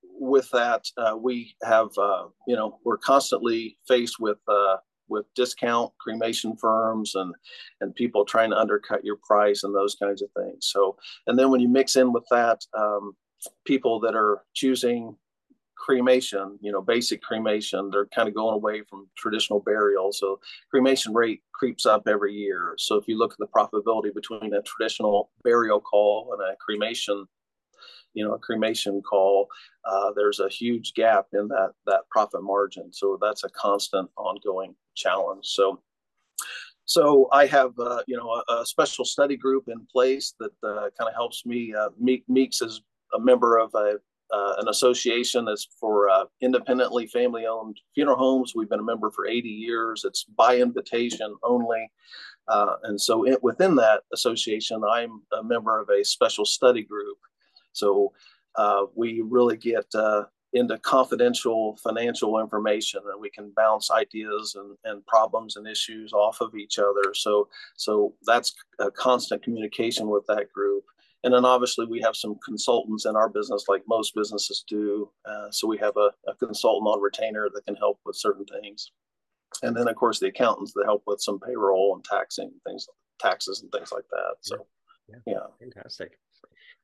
with 0.02 0.48
that, 0.50 0.84
uh, 0.96 1.16
we 1.20 1.54
have, 1.62 1.88
uh, 1.98 2.26
you 2.46 2.56
know, 2.56 2.78
we're 2.84 2.98
constantly 2.98 3.78
faced 3.88 4.20
with 4.20 4.38
uh, 4.48 4.76
with 5.08 5.26
discount 5.34 5.92
cremation 5.98 6.56
firms 6.56 7.14
and 7.14 7.34
and 7.80 7.94
people 7.94 8.24
trying 8.24 8.50
to 8.50 8.58
undercut 8.58 9.04
your 9.04 9.16
price 9.16 9.64
and 9.64 9.74
those 9.74 9.94
kinds 9.94 10.22
of 10.22 10.30
things. 10.36 10.66
So, 10.72 10.96
and 11.26 11.38
then 11.38 11.50
when 11.50 11.60
you 11.60 11.68
mix 11.68 11.96
in 11.96 12.12
with 12.12 12.24
that, 12.30 12.64
um, 12.76 13.16
people 13.64 14.00
that 14.00 14.14
are 14.14 14.42
choosing 14.54 15.16
cremation, 15.82 16.58
you 16.60 16.70
know, 16.70 16.80
basic 16.80 17.20
cremation, 17.22 17.90
they're 17.90 18.06
kind 18.14 18.28
of 18.28 18.34
going 18.34 18.54
away 18.54 18.82
from 18.88 19.08
traditional 19.16 19.60
burial. 19.60 20.12
So 20.12 20.38
cremation 20.70 21.12
rate 21.12 21.42
creeps 21.52 21.86
up 21.86 22.06
every 22.06 22.32
year. 22.32 22.74
So 22.78 22.96
if 22.96 23.08
you 23.08 23.18
look 23.18 23.32
at 23.32 23.38
the 23.38 23.48
profitability 23.48 24.14
between 24.14 24.54
a 24.54 24.62
traditional 24.62 25.30
burial 25.42 25.80
call 25.80 26.34
and 26.34 26.42
a 26.42 26.56
cremation 26.64 27.26
you 28.14 28.24
know 28.24 28.34
a 28.34 28.38
cremation 28.38 29.00
call 29.02 29.48
uh, 29.84 30.12
there's 30.14 30.40
a 30.40 30.48
huge 30.48 30.94
gap 30.94 31.26
in 31.32 31.48
that 31.48 31.70
that 31.86 32.02
profit 32.10 32.42
margin 32.42 32.92
so 32.92 33.18
that's 33.20 33.44
a 33.44 33.50
constant 33.50 34.08
ongoing 34.16 34.74
challenge 34.94 35.46
so 35.46 35.80
so 36.84 37.28
I 37.32 37.46
have, 37.46 37.78
uh, 37.78 38.02
you 38.06 38.16
know, 38.16 38.42
a, 38.48 38.60
a, 38.60 38.66
special 38.66 39.04
study 39.04 39.36
group 39.36 39.68
in 39.68 39.86
place 39.90 40.34
that 40.40 40.50
uh, 40.62 40.90
kind 40.98 41.08
of 41.08 41.14
helps 41.14 41.46
me. 41.46 41.72
Uh, 41.72 41.90
Meeks 42.28 42.60
is 42.60 42.82
a 43.14 43.20
member 43.20 43.56
of 43.56 43.70
a, 43.74 43.98
uh, 44.32 44.54
an 44.58 44.68
association 44.68 45.44
that's 45.44 45.68
for 45.78 46.08
uh, 46.08 46.24
independently 46.40 47.06
family-owned 47.06 47.78
funeral 47.94 48.18
homes. 48.18 48.54
We've 48.54 48.68
been 48.68 48.80
a 48.80 48.84
member 48.84 49.10
for 49.10 49.26
80 49.26 49.48
years. 49.48 50.04
It's 50.04 50.24
by 50.24 50.58
invitation 50.58 51.36
only, 51.42 51.90
uh, 52.48 52.76
and 52.84 53.00
so 53.00 53.26
it, 53.26 53.42
within 53.42 53.76
that 53.76 54.02
association, 54.12 54.82
I'm 54.84 55.22
a 55.38 55.44
member 55.44 55.78
of 55.78 55.88
a 55.90 56.04
special 56.04 56.44
study 56.44 56.82
group 56.82 57.18
so 57.72 58.12
uh, 58.56 58.84
we 58.94 59.22
really 59.22 59.56
get 59.56 59.86
uh, 59.94 60.24
into 60.52 60.78
confidential 60.78 61.76
financial 61.82 62.38
information 62.38 63.00
and 63.10 63.20
we 63.20 63.30
can 63.30 63.52
bounce 63.56 63.90
ideas 63.90 64.54
and, 64.58 64.76
and 64.84 65.06
problems 65.06 65.56
and 65.56 65.66
issues 65.66 66.12
off 66.12 66.40
of 66.40 66.54
each 66.54 66.78
other. 66.78 67.14
So, 67.14 67.48
so 67.76 68.14
that's 68.26 68.54
a 68.78 68.90
constant 68.90 69.42
communication 69.42 70.08
with 70.08 70.26
that 70.26 70.52
group. 70.52 70.84
And 71.24 71.32
then 71.32 71.44
obviously 71.44 71.86
we 71.86 72.00
have 72.02 72.16
some 72.16 72.36
consultants 72.44 73.06
in 73.06 73.16
our 73.16 73.28
business, 73.28 73.64
like 73.68 73.82
most 73.88 74.14
businesses 74.14 74.64
do. 74.68 75.08
Uh, 75.24 75.50
so 75.50 75.66
we 75.68 75.78
have 75.78 75.96
a, 75.96 76.10
a, 76.28 76.34
consultant 76.34 76.88
on 76.88 77.00
retainer 77.00 77.48
that 77.54 77.64
can 77.64 77.76
help 77.76 78.00
with 78.04 78.16
certain 78.16 78.44
things. 78.44 78.90
And 79.62 79.74
then 79.74 79.88
of 79.88 79.96
course 79.96 80.18
the 80.18 80.26
accountants 80.26 80.72
that 80.74 80.84
help 80.84 81.04
with 81.06 81.20
some 81.20 81.38
payroll 81.38 81.94
and 81.94 82.04
taxing 82.04 82.50
things, 82.66 82.86
taxes 83.20 83.62
and 83.62 83.70
things 83.72 83.92
like 83.92 84.08
that. 84.10 84.34
So, 84.40 84.66
yeah, 85.08 85.16
yeah. 85.26 85.46
fantastic. 85.60 86.18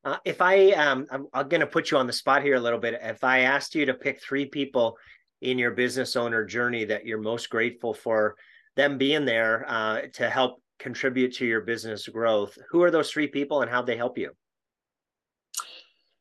Uh, 0.04 0.16
if 0.24 0.40
I, 0.40 0.70
um, 0.72 1.06
I'm, 1.10 1.26
I'm 1.32 1.48
going 1.48 1.60
to 1.60 1.66
put 1.66 1.90
you 1.90 1.98
on 1.98 2.06
the 2.06 2.12
spot 2.12 2.42
here 2.42 2.54
a 2.54 2.60
little 2.60 2.78
bit. 2.78 2.98
If 3.02 3.24
I 3.24 3.40
asked 3.40 3.74
you 3.74 3.86
to 3.86 3.94
pick 3.94 4.22
three 4.22 4.46
people 4.46 4.96
in 5.40 5.58
your 5.58 5.72
business 5.72 6.16
owner 6.16 6.44
journey 6.44 6.84
that 6.84 7.06
you're 7.06 7.20
most 7.20 7.50
grateful 7.50 7.94
for 7.94 8.36
them 8.76 8.98
being 8.98 9.24
there 9.24 9.64
uh, 9.68 10.02
to 10.14 10.30
help 10.30 10.62
contribute 10.78 11.34
to 11.34 11.46
your 11.46 11.62
business 11.62 12.06
growth, 12.08 12.56
who 12.70 12.82
are 12.82 12.90
those 12.90 13.10
three 13.10 13.26
people 13.26 13.62
and 13.62 13.70
how 13.70 13.82
they 13.82 13.96
help 13.96 14.16
you? 14.16 14.30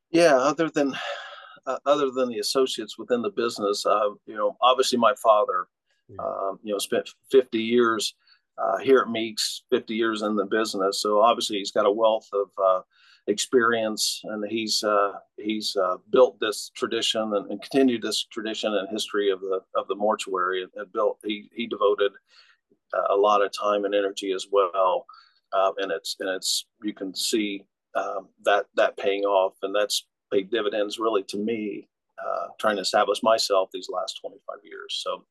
Yeah, 0.10 0.36
other 0.36 0.70
than 0.70 0.96
uh, 1.66 1.78
other 1.86 2.10
than 2.12 2.30
the 2.30 2.40
associates 2.40 2.98
within 2.98 3.22
the 3.22 3.30
business, 3.30 3.86
uh, 3.86 4.10
you 4.26 4.36
know, 4.36 4.56
obviously 4.62 4.98
my 4.98 5.14
father, 5.22 5.68
mm. 6.10 6.58
you 6.64 6.72
know, 6.72 6.80
spent 6.80 7.10
50 7.30 7.60
years 7.60 8.16
uh, 8.58 8.78
here 8.78 9.00
at 9.00 9.10
Meeks, 9.10 9.64
50 9.70 9.94
years 9.94 10.22
in 10.22 10.36
the 10.36 10.46
business. 10.46 11.02
So 11.02 11.22
obviously 11.22 11.58
he's 11.58 11.72
got 11.72 11.86
a 11.86 11.92
wealth 11.92 12.28
of 12.34 12.48
uh, 12.58 12.82
experience, 13.28 14.22
and 14.24 14.44
he's 14.50 14.84
uh, 14.84 15.14
he's 15.38 15.76
uh, 15.76 15.98
built 16.10 16.40
this 16.40 16.72
tradition 16.76 17.34
and, 17.36 17.52
and, 17.52 17.62
continued 17.62 18.02
this 18.02 18.26
tradition 18.26 18.74
and 18.74 18.88
history 18.90 19.30
of 19.30 19.42
the 19.42 19.62
of 19.76 19.88
the 19.88 19.96
mortuary. 19.96 20.66
And 20.76 20.92
built 20.94 21.20
he 21.24 21.50
he 21.54 21.68
devoted 21.68 22.14
uh, 22.94 23.14
a 23.14 23.16
lot 23.16 23.42
of 23.42 23.52
time 23.52 23.86
and 23.86 23.94
energy 23.94 24.32
as 24.32 24.48
well, 24.52 25.06
uh, 25.54 25.72
and 25.78 25.92
it's 25.92 26.16
and 26.20 26.30
it's 26.30 26.66
you 26.82 26.94
can 26.94 27.14
see 27.14 27.64
um, 27.96 28.30
that 28.44 28.66
that 28.76 28.98
paying 28.98 29.24
off, 29.24 29.54
and 29.62 29.76
that's 29.76 30.08
paid 30.32 30.50
dividends 30.50 31.00
really 31.00 31.24
to 31.24 31.38
me, 31.38 31.88
uh, 32.26 32.48
trying 32.60 32.76
to 32.76 32.82
establish 32.82 33.24
myself 33.24 33.70
these 33.72 33.90
last 33.92 34.20
25 34.22 34.58
years. 34.64 35.02
So, 35.04 35.26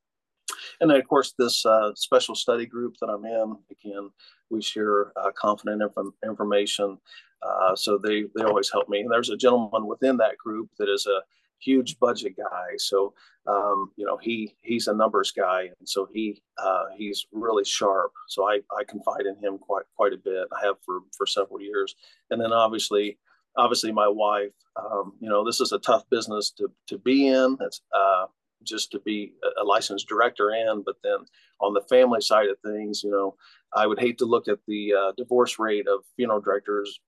and 0.80 0.90
then 0.90 0.98
of 0.98 1.06
course 1.08 1.34
this 1.38 1.64
uh, 1.66 1.92
special 1.94 2.34
study 2.34 2.66
group 2.66 2.96
that 3.00 3.08
I'm 3.08 3.24
in, 3.24 3.56
again, 3.70 4.10
we 4.50 4.62
share 4.62 5.12
uh, 5.16 5.30
confident 5.32 5.82
inf- 5.82 6.14
information. 6.24 6.98
Uh, 7.42 7.76
so 7.76 7.98
they 7.98 8.24
they 8.34 8.42
always 8.42 8.70
help 8.70 8.88
me. 8.88 9.00
And 9.00 9.10
there's 9.10 9.30
a 9.30 9.36
gentleman 9.36 9.86
within 9.86 10.16
that 10.18 10.36
group 10.38 10.70
that 10.78 10.88
is 10.88 11.06
a 11.06 11.20
huge 11.58 11.98
budget 11.98 12.36
guy. 12.36 12.76
So 12.78 13.14
um, 13.46 13.92
you 13.96 14.06
know 14.06 14.16
he 14.16 14.54
he's 14.62 14.88
a 14.88 14.94
numbers 14.94 15.32
guy, 15.32 15.70
and 15.78 15.88
so 15.88 16.08
he 16.12 16.42
uh, 16.58 16.84
he's 16.96 17.26
really 17.32 17.64
sharp. 17.64 18.12
So 18.28 18.48
I 18.48 18.60
I 18.78 18.84
confide 18.88 19.26
in 19.26 19.36
him 19.36 19.58
quite 19.58 19.84
quite 19.96 20.12
a 20.12 20.18
bit. 20.18 20.48
I 20.56 20.66
have 20.66 20.76
for 20.84 21.00
for 21.16 21.26
several 21.26 21.60
years, 21.60 21.94
and 22.30 22.40
then 22.40 22.52
obviously 22.52 23.18
obviously 23.56 23.92
my 23.92 24.08
wife. 24.08 24.52
Um, 24.76 25.14
you 25.20 25.28
know 25.28 25.44
this 25.44 25.60
is 25.60 25.72
a 25.72 25.78
tough 25.78 26.04
business 26.10 26.50
to 26.52 26.70
to 26.88 26.98
be 26.98 27.28
in. 27.28 27.56
It's 27.60 27.80
uh, 27.94 28.26
just 28.62 28.90
to 28.92 28.98
be 29.00 29.32
a 29.60 29.64
licensed 29.64 30.08
director 30.08 30.50
in, 30.50 30.82
but 30.84 30.96
then 31.02 31.18
on 31.60 31.72
the 31.72 31.82
family 31.82 32.20
side 32.20 32.48
of 32.48 32.58
things, 32.60 33.02
you 33.02 33.10
know, 33.10 33.34
I 33.74 33.86
would 33.86 33.98
hate 33.98 34.18
to 34.18 34.24
look 34.24 34.48
at 34.48 34.58
the 34.66 34.92
uh, 34.94 35.12
divorce 35.16 35.58
rate 35.58 35.86
of 35.88 36.04
funeral 36.16 36.40
directors 36.40 37.00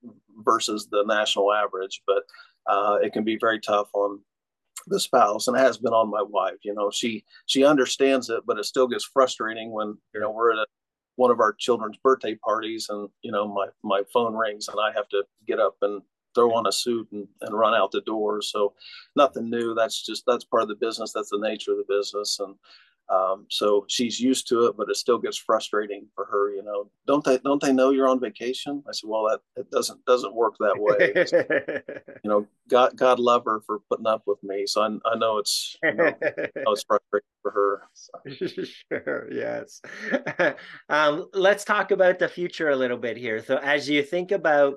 versus 0.45 0.89
the 0.91 1.05
national 1.07 1.53
average, 1.53 2.03
but 2.07 2.25
uh, 2.67 2.99
it 3.03 3.13
can 3.13 3.25
be 3.25 3.39
very 3.41 3.61
tough 3.61 3.89
on 3.95 4.21
the 4.87 5.01
spouse 5.01 5.49
and 5.49 5.57
it 5.57 5.61
has 5.61 5.77
been 5.77 5.93
on 5.93 6.09
my 6.09 6.23
wife 6.23 6.55
you 6.63 6.73
know 6.73 6.91
she 6.91 7.23
she 7.45 7.63
understands 7.63 8.31
it 8.31 8.41
but 8.47 8.59
it 8.59 8.65
still 8.65 8.87
gets 8.87 9.05
frustrating 9.05 9.71
when 9.71 9.99
you 10.15 10.21
know 10.21 10.31
we're 10.31 10.53
at 10.53 10.57
a, 10.57 10.67
one 11.17 11.31
of 11.31 11.41
our 11.41 11.53
children's 11.53 11.99
birthday 11.99 12.35
parties 12.37 12.87
and 12.89 13.09
you 13.21 13.31
know 13.31 13.47
my 13.47 13.67
my 13.83 14.03
phone 14.15 14.35
rings 14.35 14.67
and 14.69 14.79
i 14.81 14.91
have 14.97 15.07
to 15.09 15.25
get 15.47 15.59
up 15.59 15.75
and 15.83 16.01
throw 16.39 16.55
on 16.55 16.67
a 16.67 16.73
suit 16.73 17.09
and, 17.13 17.27
and 17.41 17.59
run 17.59 17.75
out 17.75 17.91
the 17.91 18.01
door. 18.03 18.41
So 18.43 18.75
nothing 19.17 19.51
new. 19.51 19.75
That's 19.75 20.05
just 20.05 20.25
that's 20.27 20.45
part 20.45 20.63
of 20.63 20.69
the 20.69 20.77
business. 20.77 21.13
That's 21.13 21.31
the 21.31 21.41
nature 21.41 21.73
of 21.73 21.79
the 21.79 21.85
business. 21.89 22.39
And 22.39 22.55
um, 23.11 23.47
so 23.49 23.87
she's 23.89 24.21
used 24.21 24.49
to 24.49 24.67
it, 24.67 24.77
but 24.77 24.91
it 24.91 24.97
still 24.97 25.19
gets 25.19 25.39
frustrating 25.39 26.07
for 26.15 26.27
her. 26.27 26.51
You 26.51 26.63
know, 26.63 26.91
don't 27.07 27.25
they 27.25 27.39
don't 27.39 27.61
they 27.61 27.73
know 27.73 27.91
you're 27.91 28.09
on 28.09 28.21
vacation? 28.21 28.83
I 28.87 28.93
said, 28.93 29.09
well, 29.09 29.25
that 29.25 29.41
it 29.57 29.71
doesn't 29.71 30.05
doesn't 30.05 30.35
work 30.35 30.55
that 30.61 30.77
way. 30.79 32.15
you 32.23 32.31
know, 32.31 32.47
God 32.69 32.97
God 32.97 33.19
love 33.19 33.45
her 33.47 33.61
for 33.61 33.81
putting 33.89 34.07
up 34.07 34.23
with 34.27 34.43
me. 34.43 34.67
So 34.67 34.83
I, 34.83 34.89
I 35.11 35.17
know 35.17 35.39
it's 35.39 35.77
you 35.83 35.95
know, 35.95 36.13
it's 36.21 36.85
frustrating 36.89 37.29
for 37.41 37.51
her. 37.51 37.83
So. 37.95 38.65
sure, 38.91 39.29
yes. 39.33 39.81
um, 40.91 41.29
let's 41.33 41.65
talk 41.65 41.91
about 41.91 42.19
the 42.19 42.29
future 42.29 42.69
a 42.69 42.77
little 42.77 42.99
bit 42.99 43.17
here. 43.17 43.43
So 43.43 43.57
as 43.57 43.89
you 43.89 44.03
think 44.03 44.33
about 44.33 44.77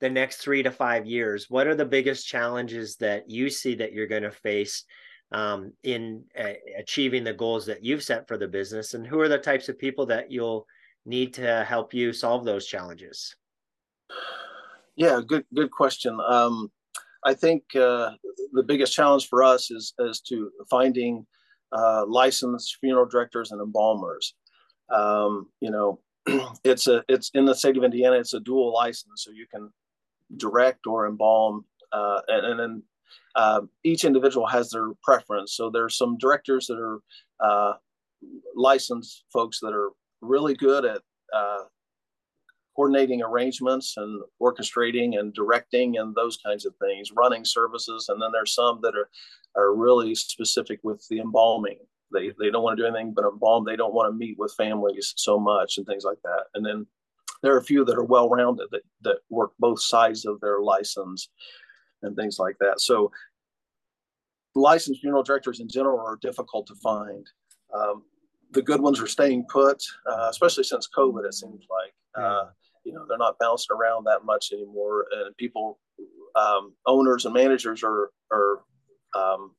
the 0.00 0.10
next 0.10 0.38
three 0.38 0.62
to 0.62 0.70
five 0.70 1.06
years, 1.06 1.48
what 1.48 1.66
are 1.66 1.76
the 1.76 1.86
biggest 1.86 2.26
challenges 2.26 2.96
that 2.96 3.30
you 3.30 3.48
see 3.48 3.76
that 3.76 3.92
you're 3.92 4.08
going 4.08 4.24
to 4.24 4.30
face? 4.30 4.84
Um, 5.32 5.72
in 5.82 6.24
uh, 6.38 6.52
achieving 6.78 7.24
the 7.24 7.32
goals 7.32 7.66
that 7.66 7.84
you've 7.84 8.02
set 8.02 8.28
for 8.28 8.36
the 8.36 8.48
business? 8.48 8.94
And 8.94 9.06
who 9.06 9.20
are 9.20 9.28
the 9.28 9.38
types 9.38 9.68
of 9.68 9.78
people 9.78 10.06
that 10.06 10.30
you'll 10.30 10.66
need 11.06 11.34
to 11.34 11.64
help 11.64 11.92
you 11.92 12.12
solve 12.12 12.44
those 12.44 12.66
challenges? 12.66 13.34
Yeah 14.96 15.20
good 15.26 15.44
good 15.54 15.70
question. 15.70 16.18
Um, 16.26 16.70
i 17.24 17.32
think 17.34 17.62
uh, 17.76 18.10
the 18.52 18.62
biggest 18.62 18.92
challenge 18.92 19.28
for 19.28 19.42
us 19.42 19.70
is 19.70 19.94
is 20.00 20.20
to 20.20 20.50
finding 20.68 21.26
uh, 21.72 22.04
licensed 22.06 22.76
funeral 22.80 23.06
directors 23.06 23.52
and 23.52 23.60
embalmers. 23.60 24.34
Um, 24.90 25.48
you 25.60 25.70
know 25.70 26.00
it's 26.64 26.86
a 26.86 27.02
it's 27.08 27.30
in 27.34 27.44
the 27.46 27.54
state 27.54 27.76
of 27.76 27.84
indiana 27.84 28.16
it's 28.16 28.34
a 28.34 28.40
dual 28.40 28.72
license 28.72 29.24
so 29.24 29.30
you 29.30 29.46
can 29.52 29.70
direct 30.36 30.86
or 30.86 31.06
embalm 31.06 31.64
uh, 31.92 32.20
and, 32.28 32.46
and 32.46 32.60
then 32.60 32.82
uh, 33.34 33.62
each 33.84 34.04
individual 34.04 34.46
has 34.46 34.70
their 34.70 34.88
preference. 35.02 35.54
So 35.54 35.70
there's 35.70 35.96
some 35.96 36.18
directors 36.18 36.66
that 36.66 36.78
are 36.78 36.98
uh, 37.40 37.74
licensed 38.54 39.24
folks 39.32 39.58
that 39.60 39.72
are 39.72 39.90
really 40.20 40.54
good 40.54 40.84
at 40.84 41.00
uh, 41.34 41.64
coordinating 42.76 43.22
arrangements 43.22 43.94
and 43.96 44.22
orchestrating 44.40 45.18
and 45.18 45.34
directing 45.34 45.98
and 45.98 46.14
those 46.14 46.38
kinds 46.44 46.64
of 46.66 46.74
things, 46.76 47.10
running 47.12 47.44
services. 47.44 48.06
And 48.08 48.20
then 48.20 48.30
there's 48.32 48.54
some 48.54 48.80
that 48.82 48.94
are, 48.94 49.10
are 49.56 49.74
really 49.74 50.14
specific 50.14 50.80
with 50.82 51.04
the 51.10 51.20
embalming. 51.20 51.78
They, 52.12 52.32
they 52.38 52.50
don't 52.50 52.62
want 52.62 52.76
to 52.76 52.82
do 52.82 52.86
anything 52.86 53.14
but 53.14 53.24
embalm. 53.24 53.64
They 53.64 53.76
don't 53.76 53.94
want 53.94 54.12
to 54.12 54.16
meet 54.16 54.38
with 54.38 54.54
families 54.56 55.14
so 55.16 55.38
much 55.38 55.78
and 55.78 55.86
things 55.86 56.04
like 56.04 56.18
that. 56.24 56.44
And 56.54 56.64
then 56.64 56.86
there 57.42 57.54
are 57.54 57.58
a 57.58 57.64
few 57.64 57.84
that 57.84 57.96
are 57.96 58.04
well 58.04 58.28
rounded 58.28 58.68
that, 58.70 58.82
that 59.02 59.18
work 59.30 59.52
both 59.58 59.82
sides 59.82 60.24
of 60.24 60.40
their 60.40 60.60
license 60.60 61.28
and 62.02 62.16
things 62.16 62.38
like 62.38 62.56
that. 62.60 62.80
So 62.80 63.10
licensed 64.54 65.00
funeral 65.00 65.22
directors 65.22 65.60
in 65.60 65.68
general 65.68 66.00
are 66.00 66.18
difficult 66.20 66.66
to 66.66 66.74
find. 66.76 67.26
Um, 67.74 68.02
the 68.52 68.62
good 68.62 68.80
ones 68.80 69.00
are 69.00 69.06
staying 69.06 69.46
put, 69.48 69.82
uh, 70.10 70.28
especially 70.30 70.64
since 70.64 70.88
COVID. 70.96 71.24
It 71.24 71.34
seems 71.34 71.64
like 71.70 72.22
uh, 72.22 72.50
you 72.84 72.92
know 72.92 73.04
they're 73.08 73.18
not 73.18 73.38
bouncing 73.40 73.74
around 73.74 74.04
that 74.04 74.24
much 74.24 74.52
anymore, 74.52 75.06
and 75.12 75.36
people, 75.36 75.78
um, 76.36 76.74
owners 76.86 77.24
and 77.24 77.34
managers 77.34 77.82
are 77.82 78.10
are 78.30 78.60
um, 79.14 79.52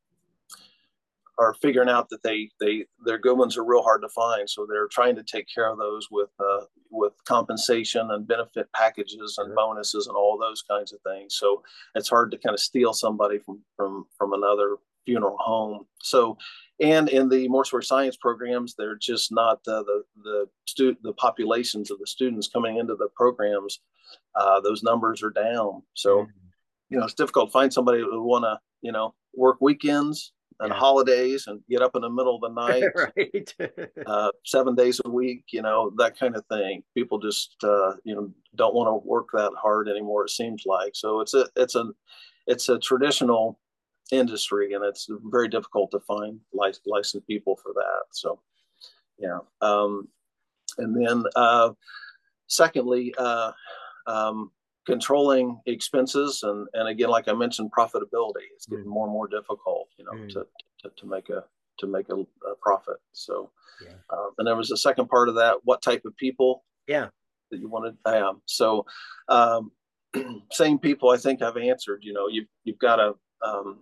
are 1.40 1.56
figuring 1.56 1.90
out 1.90 2.10
that 2.10 2.24
they 2.24 2.50
they 2.60 2.86
their 3.06 3.18
good 3.18 3.38
ones 3.38 3.58
are 3.58 3.66
real 3.66 3.82
hard 3.82 4.02
to 4.04 4.10
find. 4.10 4.50
So 4.50 4.66
they're 4.66 4.88
trying 4.88 5.16
to 5.16 5.24
take 5.24 5.48
care 5.54 5.70
of 5.70 5.78
those 5.78 6.08
with 6.12 6.30
uh, 6.40 6.66
with 6.92 7.14
compensation 7.26 8.12
and 8.12 8.28
benefit 8.28 8.72
packages 8.76 9.36
and 9.38 9.56
bonuses 9.56 10.08
and 10.08 10.16
all 10.16 10.38
those 10.38 10.62
kinds 10.62 10.94
of 10.94 11.00
things. 11.02 11.36
So 11.38 11.64
it's 11.96 12.10
hard 12.10 12.32
to 12.32 12.38
kind 12.38 12.54
of 12.54 12.60
steal 12.60 12.94
somebody 12.94 13.40
from 13.40 13.64
from 13.76 14.06
from 14.18 14.34
another 14.34 14.78
funeral 15.06 15.38
home. 15.40 15.86
So 16.02 16.38
and 16.80 17.10
in 17.10 17.30
the 17.30 17.48
mortuary 17.48 17.84
science 17.84 18.18
programs, 18.18 18.76
they're 18.76 18.98
just 18.98 19.32
not 19.32 19.60
uh, 19.68 19.84
the 19.84 20.04
the 20.24 20.46
stu- 20.68 20.98
the 21.02 21.14
populations 21.14 21.90
of 21.90 22.00
the 22.00 22.08
students 22.08 22.48
coming 22.48 22.78
into 22.78 22.96
the 22.96 23.10
programs. 23.16 23.80
Uh, 24.36 24.60
those 24.60 24.84
numbers 24.84 25.24
are 25.24 25.32
down. 25.32 25.82
So 25.96 26.20
mm-hmm. 26.20 26.30
you 26.90 27.00
know 27.00 27.06
it's 27.06 27.14
difficult 27.16 27.50
to 27.50 27.54
find 27.54 27.74
somebody 27.74 28.02
who 28.02 28.24
want 28.24 28.44
to 28.44 28.60
you 28.82 28.92
know 28.92 29.16
work 29.34 29.58
weekends 29.62 30.32
and 30.60 30.72
yeah. 30.72 30.78
holidays 30.78 31.46
and 31.48 31.62
get 31.70 31.82
up 31.82 31.96
in 31.96 32.02
the 32.02 32.10
middle 32.10 32.36
of 32.36 32.42
the 32.42 32.50
night, 32.68 32.84
right? 32.96 33.90
uh, 34.06 34.32
seven 34.46 34.76
days 34.76 35.02
a 35.06 35.10
week, 35.10 35.46
you 35.52 35.62
know, 35.62 35.92
that 35.98 36.18
kind 36.18 36.36
of 36.36 36.46
thing. 36.48 36.84
People 36.94 37.20
just, 37.20 37.56
uh, 37.64 37.94
you 38.04 38.16
know, 38.16 38.32
don't 38.56 38.76
want 38.76 38.88
to 38.88 39.08
work 39.08 39.30
that 39.34 39.52
hard 39.62 39.88
anymore. 39.88 40.26
It 40.26 40.32
seems 40.32 40.64
like 40.66 40.96
so. 40.96 41.22
It's 41.22 41.34
a, 41.34 41.48
it's 41.56 41.76
a, 41.76 41.86
it's 42.48 42.70
a 42.70 42.80
traditional 42.80 43.60
industry, 44.12 44.74
and 44.74 44.84
it's 44.84 45.08
very 45.26 45.48
difficult 45.48 45.92
to 45.92 46.00
find 46.02 46.40
licensed 46.54 47.28
people 47.28 47.56
for 47.56 47.74
that. 47.74 48.04
So, 48.12 48.40
yeah. 49.18 49.40
Um, 49.62 50.08
and 50.78 50.96
then, 50.96 51.24
uh, 51.36 51.72
secondly, 52.48 53.14
uh, 53.18 53.52
um, 54.08 54.52
controlling 54.86 55.60
expenses 55.66 56.44
and 56.44 56.68
and 56.74 56.88
again 56.88 57.10
like 57.10 57.28
i 57.28 57.34
mentioned 57.34 57.72
profitability 57.78 58.48
it's 58.54 58.66
getting 58.66 58.86
mm. 58.86 58.90
more 58.90 59.06
and 59.06 59.14
more 59.14 59.28
difficult 59.28 59.88
you 59.98 60.06
know 60.06 60.12
mm. 60.12 60.28
to, 60.28 60.46
to, 60.80 60.90
to 60.98 61.06
make 61.06 61.30
a 61.30 61.44
to 61.80 61.88
make 61.88 62.10
a, 62.10 62.16
a 62.16 62.56
profit 62.62 62.98
so 63.14 63.50
yeah. 63.84 63.94
uh, 64.10 64.28
and 64.38 64.48
there 64.48 64.56
was 64.56 64.72
a 64.72 64.78
second 64.78 65.08
part 65.08 65.30
of 65.30 65.36
that 65.36 65.56
what 65.64 65.82
type 65.82 66.04
of 66.06 66.16
people 66.18 66.64
yeah 66.88 67.08
that 67.50 67.60
you 67.60 67.70
wanted 67.70 67.96
um, 68.06 68.42
so 68.46 68.86
um, 69.30 69.72
same 70.52 70.78
people 70.78 71.10
i 71.10 71.18
think 71.18 71.42
i've 71.42 71.58
answered 71.58 72.00
you 72.04 72.14
know 72.14 72.28
you've 72.28 72.48
you've 72.66 72.80
got 72.80 72.98
to 72.98 73.14
um, 73.46 73.80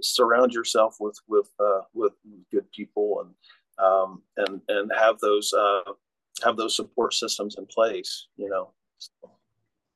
surround 0.00 0.52
yourself 0.52 0.96
with 1.00 1.18
with 1.28 1.48
uh, 1.60 1.80
with 1.92 2.12
good 2.50 2.70
people 2.72 3.24
and 3.24 3.84
um, 3.84 4.22
and 4.36 4.60
and 4.68 4.90
have 4.96 5.18
those 5.20 5.52
uh, 5.52 5.92
have 6.42 6.56
those 6.56 6.76
support 6.76 7.14
systems 7.14 7.56
in 7.58 7.66
place 7.66 8.28
you 8.36 8.48
know 8.48 8.72
so. 8.98 9.33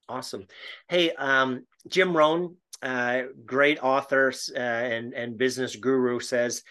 Awesome. 0.09 0.47
Hey, 0.89 1.13
um, 1.13 1.67
Jim 1.89 2.17
Rohn, 2.17 2.57
uh, 2.83 3.23
great 3.45 3.83
author 3.83 4.33
uh, 4.55 4.59
and 4.59 5.13
and 5.13 5.37
business 5.37 5.77
guru, 5.77 6.19
says 6.19 6.63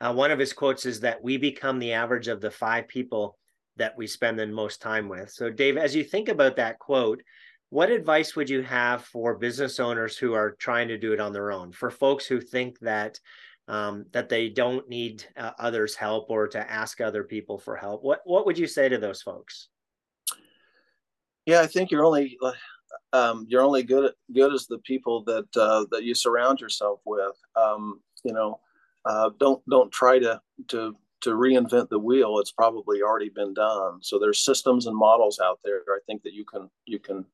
uh, 0.00 0.12
one 0.12 0.30
of 0.30 0.38
his 0.38 0.52
quotes 0.52 0.86
is 0.86 1.00
that 1.00 1.22
we 1.22 1.36
become 1.36 1.78
the 1.78 1.92
average 1.92 2.28
of 2.28 2.40
the 2.40 2.50
five 2.50 2.88
people 2.88 3.36
that 3.76 3.96
we 3.98 4.06
spend 4.06 4.38
the 4.38 4.46
most 4.46 4.80
time 4.80 5.08
with. 5.08 5.30
So, 5.30 5.50
Dave, 5.50 5.76
as 5.76 5.94
you 5.94 6.04
think 6.04 6.28
about 6.28 6.56
that 6.56 6.78
quote, 6.78 7.22
what 7.68 7.90
advice 7.90 8.34
would 8.34 8.48
you 8.48 8.62
have 8.62 9.04
for 9.04 9.36
business 9.36 9.78
owners 9.78 10.16
who 10.16 10.32
are 10.32 10.52
trying 10.52 10.88
to 10.88 10.98
do 10.98 11.12
it 11.12 11.20
on 11.20 11.32
their 11.32 11.52
own? 11.52 11.72
For 11.72 11.90
folks 11.90 12.26
who 12.26 12.40
think 12.40 12.78
that 12.80 13.20
um, 13.68 14.06
that 14.12 14.28
they 14.28 14.48
don't 14.48 14.88
need 14.88 15.24
uh, 15.36 15.50
others' 15.58 15.96
help 15.96 16.30
or 16.30 16.48
to 16.48 16.70
ask 16.70 17.00
other 17.00 17.24
people 17.24 17.58
for 17.58 17.76
help, 17.76 18.02
what 18.02 18.20
what 18.24 18.46
would 18.46 18.56
you 18.56 18.66
say 18.66 18.88
to 18.88 18.96
those 18.96 19.20
folks? 19.20 19.68
Yeah, 21.44 21.60
I 21.60 21.66
think 21.66 21.90
you're 21.90 22.04
only 22.04 22.36
um, 23.12 23.46
you're 23.48 23.62
only 23.62 23.82
good 23.82 24.12
good 24.34 24.52
as 24.52 24.66
the 24.66 24.78
people 24.78 25.22
that 25.24 25.48
uh, 25.56 25.86
that 25.90 26.04
you 26.04 26.14
surround 26.14 26.60
yourself 26.60 27.00
with. 27.04 27.36
Um, 27.54 28.00
you 28.24 28.32
know, 28.32 28.60
uh, 29.04 29.30
don't 29.38 29.62
don't 29.68 29.92
try 29.92 30.18
to 30.18 30.40
to 30.68 30.96
to 31.22 31.30
reinvent 31.30 31.88
the 31.88 31.98
wheel. 31.98 32.38
It's 32.38 32.52
probably 32.52 33.02
already 33.02 33.30
been 33.30 33.54
done. 33.54 33.98
So 34.02 34.18
there's 34.18 34.44
systems 34.44 34.86
and 34.86 34.96
models 34.96 35.40
out 35.42 35.58
there 35.64 35.80
i 35.88 35.98
think 36.06 36.22
that 36.22 36.34
you 36.34 36.44
can 36.44 36.70
you 36.84 36.98
can 36.98 37.24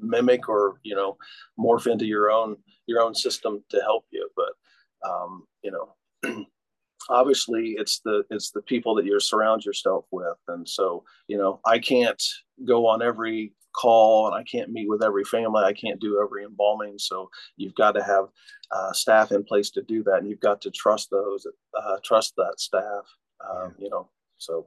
mimic 0.00 0.48
or 0.48 0.80
you 0.82 0.94
know 0.94 1.16
morph 1.58 1.86
into 1.86 2.04
your 2.04 2.30
own 2.30 2.56
your 2.86 3.00
own 3.00 3.14
system 3.14 3.62
to 3.70 3.80
help 3.80 4.04
you. 4.10 4.28
But 4.36 5.08
um, 5.08 5.46
you 5.62 5.70
know 5.70 6.44
obviously 7.08 7.74
it's 7.78 8.00
the 8.04 8.24
it's 8.30 8.50
the 8.50 8.62
people 8.62 8.94
that 8.96 9.04
you 9.04 9.18
surround 9.20 9.64
yourself 9.64 10.06
with. 10.10 10.36
And 10.48 10.68
so 10.68 11.04
you 11.28 11.38
know 11.38 11.60
i 11.64 11.78
can't 11.78 12.22
go 12.66 12.86
on 12.86 13.02
every 13.02 13.52
call 13.74 14.26
and 14.26 14.36
i 14.36 14.42
can't 14.42 14.70
meet 14.70 14.88
with 14.88 15.02
every 15.02 15.24
family. 15.24 15.64
I 15.64 15.72
can't 15.72 16.00
do 16.00 16.20
every 16.22 16.44
embalming. 16.44 16.98
So 16.98 17.30
you've 17.56 17.74
got 17.74 17.92
to 17.92 18.02
have 18.02 18.26
uh, 18.70 18.92
staff 18.92 19.32
in 19.32 19.44
place 19.44 19.70
to 19.70 19.82
do 19.82 20.02
that 20.04 20.18
and 20.18 20.28
you've 20.28 20.40
got 20.40 20.60
to 20.62 20.70
trust 20.70 21.10
those 21.10 21.46
uh, 21.80 21.96
trust 22.04 22.34
that 22.36 22.54
staff 22.58 23.04
um, 23.48 23.74
you 23.78 23.90
know 23.90 24.08
so. 24.38 24.66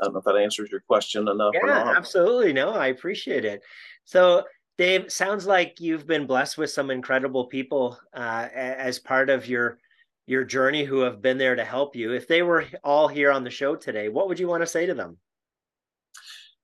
I 0.00 0.04
don't 0.04 0.14
know 0.14 0.20
if 0.20 0.24
that 0.24 0.36
answers 0.36 0.70
your 0.70 0.80
question 0.80 1.28
enough 1.28 1.52
yeah 1.52 1.92
absolutely. 1.96 2.52
No 2.52 2.70
i 2.70 2.86
appreciate 2.86 3.44
it. 3.44 3.62
So 4.04 4.44
dave 4.78 5.12
sounds 5.12 5.46
like 5.46 5.78
you've 5.78 6.06
been 6.06 6.26
blessed 6.26 6.56
with 6.56 6.70
some 6.70 6.90
incredible 6.90 7.44
people 7.44 7.98
uh, 8.14 8.48
as 8.54 8.98
part 8.98 9.28
of 9.28 9.46
your 9.46 9.78
your 10.26 10.44
journey 10.44 10.84
who 10.84 11.00
have 11.00 11.20
been 11.20 11.38
there 11.38 11.56
to 11.56 11.64
help 11.64 11.96
you. 11.96 12.12
If 12.12 12.28
they 12.28 12.42
were 12.42 12.64
all 12.84 13.08
here 13.08 13.32
on 13.32 13.42
the 13.42 13.50
show 13.50 13.74
today, 13.74 14.08
what 14.08 14.28
would 14.28 14.38
you 14.38 14.46
want 14.46 14.62
to 14.62 14.66
say 14.66 14.86
to 14.86 14.94
them? 14.94 15.18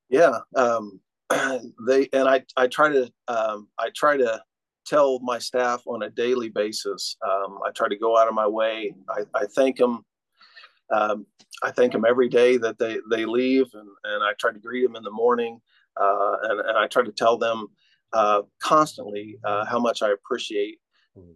Yeah, 0.09 0.39
um, 0.55 0.99
they 1.87 2.09
and 2.13 2.27
I 2.27 2.43
I 2.55 2.67
try 2.67 2.89
to 2.89 3.11
um, 3.27 3.67
I 3.79 3.89
try 3.95 4.17
to 4.17 4.41
tell 4.85 5.19
my 5.19 5.37
staff 5.37 5.81
on 5.85 6.03
a 6.03 6.09
daily 6.09 6.49
basis. 6.49 7.17
Um, 7.27 7.59
I 7.65 7.71
try 7.71 7.89
to 7.89 7.97
go 7.97 8.17
out 8.17 8.27
of 8.27 8.33
my 8.33 8.47
way. 8.47 8.93
I, 9.09 9.23
I 9.35 9.45
thank 9.45 9.77
them. 9.77 10.05
Um, 10.93 11.25
I 11.63 11.71
thank 11.71 11.91
them 11.91 12.05
every 12.07 12.29
day 12.29 12.57
that 12.57 12.79
they 12.79 12.99
they 13.11 13.25
leave, 13.25 13.65
and, 13.73 13.89
and 14.05 14.23
I 14.23 14.31
try 14.39 14.53
to 14.53 14.59
greet 14.59 14.83
them 14.83 14.95
in 14.95 15.03
the 15.03 15.11
morning, 15.11 15.59
uh, 15.99 16.35
and, 16.43 16.59
and 16.61 16.77
I 16.77 16.87
try 16.87 17.03
to 17.03 17.11
tell 17.11 17.37
them 17.37 17.67
uh, 18.13 18.43
constantly 18.61 19.37
uh, 19.43 19.65
how 19.65 19.79
much 19.79 20.01
I 20.01 20.11
appreciate 20.11 20.79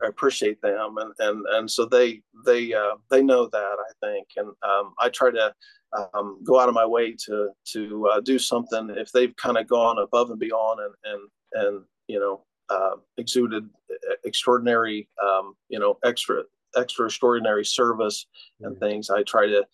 I 0.04 0.08
appreciate 0.08 0.62
them, 0.62 0.98
and 0.98 1.14
and 1.20 1.46
and 1.50 1.72
so 1.72 1.86
they 1.86 2.22
they 2.46 2.74
uh, 2.74 2.96
they 3.10 3.22
know 3.22 3.48
that 3.48 3.58
I 3.58 4.06
think, 4.06 4.28
and 4.38 4.50
um, 4.64 4.94
I 5.00 5.10
try 5.10 5.32
to 5.32 5.54
um, 6.14 6.40
go 6.44 6.60
out 6.60 6.70
of 6.70 6.76
my 6.76 6.86
way 6.86 7.16
to 7.26 7.50
to 7.74 8.08
uh, 8.08 8.20
do 8.22 8.40
something 8.40 8.90
if 8.92 9.12
they've 9.12 9.36
kind 9.36 9.58
of 9.58 9.68
gone 9.68 9.98
above 10.00 10.30
and 10.30 10.40
beyond 10.40 10.80
and 10.80 10.94
and 11.04 11.30
and 11.54 11.84
you 12.08 12.20
know 12.20 12.44
uh, 12.70 12.96
exuded 13.18 13.70
extraordinary 14.24 15.08
um, 15.24 15.54
you 15.70 15.80
know 15.80 15.98
extra 16.04 16.44
extra 16.76 17.06
extraordinary 17.06 17.66
service 17.66 18.26
and 18.62 18.76
mm-hmm. 18.76 18.86
things. 18.86 19.10
I 19.10 19.24
try 19.24 19.48
to 19.48 19.66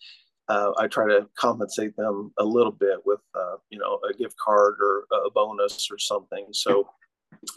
uh, 0.48 0.72
I 0.78 0.86
try 0.86 1.06
to 1.06 1.28
compensate 1.38 1.94
them 1.96 2.32
a 2.38 2.44
little 2.44 2.72
bit 2.72 2.98
with, 3.04 3.20
uh, 3.34 3.56
you 3.68 3.78
know, 3.78 4.00
a 4.08 4.14
gift 4.14 4.36
card 4.42 4.76
or 4.80 5.04
a 5.26 5.30
bonus 5.30 5.88
or 5.90 5.98
something. 5.98 6.46
So 6.52 6.88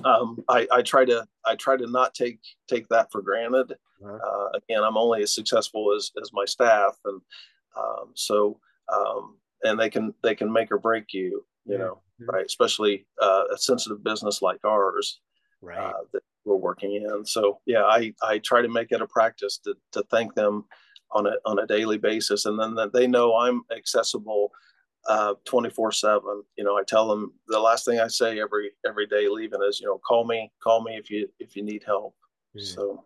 um, 0.06 0.44
I, 0.48 0.67
I, 0.72 0.82
try 0.82 1.06
to 1.06 1.26
I 1.46 1.56
try 1.56 1.78
to 1.78 1.88
not 1.88 2.13
take 2.13 2.39
take 2.67 2.88
that 2.89 3.12
for 3.12 3.22
granted. 3.22 3.74
Uh-huh. 4.04 4.17
Uh, 4.17 4.58
again, 4.58 4.84
I'm 4.84 4.98
only 4.98 5.24
as 5.24 5.34
successful 5.34 5.94
as 5.96 6.12
as 6.22 6.32
my 6.34 6.46
staff, 6.46 6.98
and 7.06 7.22
um, 7.78 8.12
so 8.15 8.60
um, 8.91 9.38
and 9.63 9.80
they 9.80 9.89
can 9.89 10.13
they 10.24 10.36
can 10.36 10.52
make 10.52 10.72
or 10.72 10.80
break 10.80 11.13
you, 11.13 11.46
you 11.65 11.78
know, 11.78 12.02
mm-hmm. 12.22 12.30
right? 12.30 12.46
Especially 12.46 13.06
uh, 13.22 13.44
a 13.54 13.58
sensitive 13.58 14.04
business 14.04 14.41
like 14.41 14.63
ours, 14.65 15.20
right? 15.62 15.78
Uh, 15.78 16.04
that 16.13 16.24
we're 16.46 16.56
working 16.56 16.96
in. 16.96 17.26
So 17.26 17.60
yeah, 17.65 17.84
I 17.84 18.13
I 18.24 18.39
try 18.39 18.62
to 18.62 18.70
make 18.70 18.91
it 18.91 19.02
a 19.02 19.08
practice 19.08 19.60
to 19.65 19.76
to 19.94 20.04
thank 20.10 20.36
them 20.36 20.65
on 21.12 21.28
a 21.28 21.34
on 21.46 21.60
a 21.60 21.67
daily 21.67 21.98
basis, 21.98 22.46
and 22.46 22.60
then 22.60 22.76
that 22.76 22.94
they 22.94 23.08
know 23.08 23.36
I'm 23.36 23.62
accessible 23.76 24.52
uh 25.08 25.34
24 25.46 25.92
7 25.92 26.44
you 26.58 26.64
know 26.64 26.78
i 26.78 26.84
tell 26.84 27.08
them 27.08 27.34
the 27.48 27.60
last 27.60 27.86
thing 27.86 28.00
i 28.00 28.08
say 28.08 28.40
every 28.40 28.72
every 28.86 29.08
day 29.08 29.28
leaving 29.28 29.62
is 29.68 29.80
you 29.80 29.88
know 29.88 30.00
call 30.08 30.26
me 30.26 30.52
call 30.62 30.84
me 30.84 30.96
if 30.96 31.10
you 31.10 31.28
if 31.40 31.56
you 31.56 31.64
need 31.64 31.84
help. 31.86 32.16
Mm. 32.56 32.62
so 32.62 33.04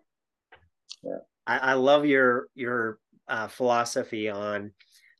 yeah. 1.03 1.19
I, 1.47 1.58
I 1.58 1.73
love 1.73 2.05
your 2.05 2.47
your 2.55 2.99
uh, 3.27 3.47
philosophy 3.47 4.29
on 4.29 4.71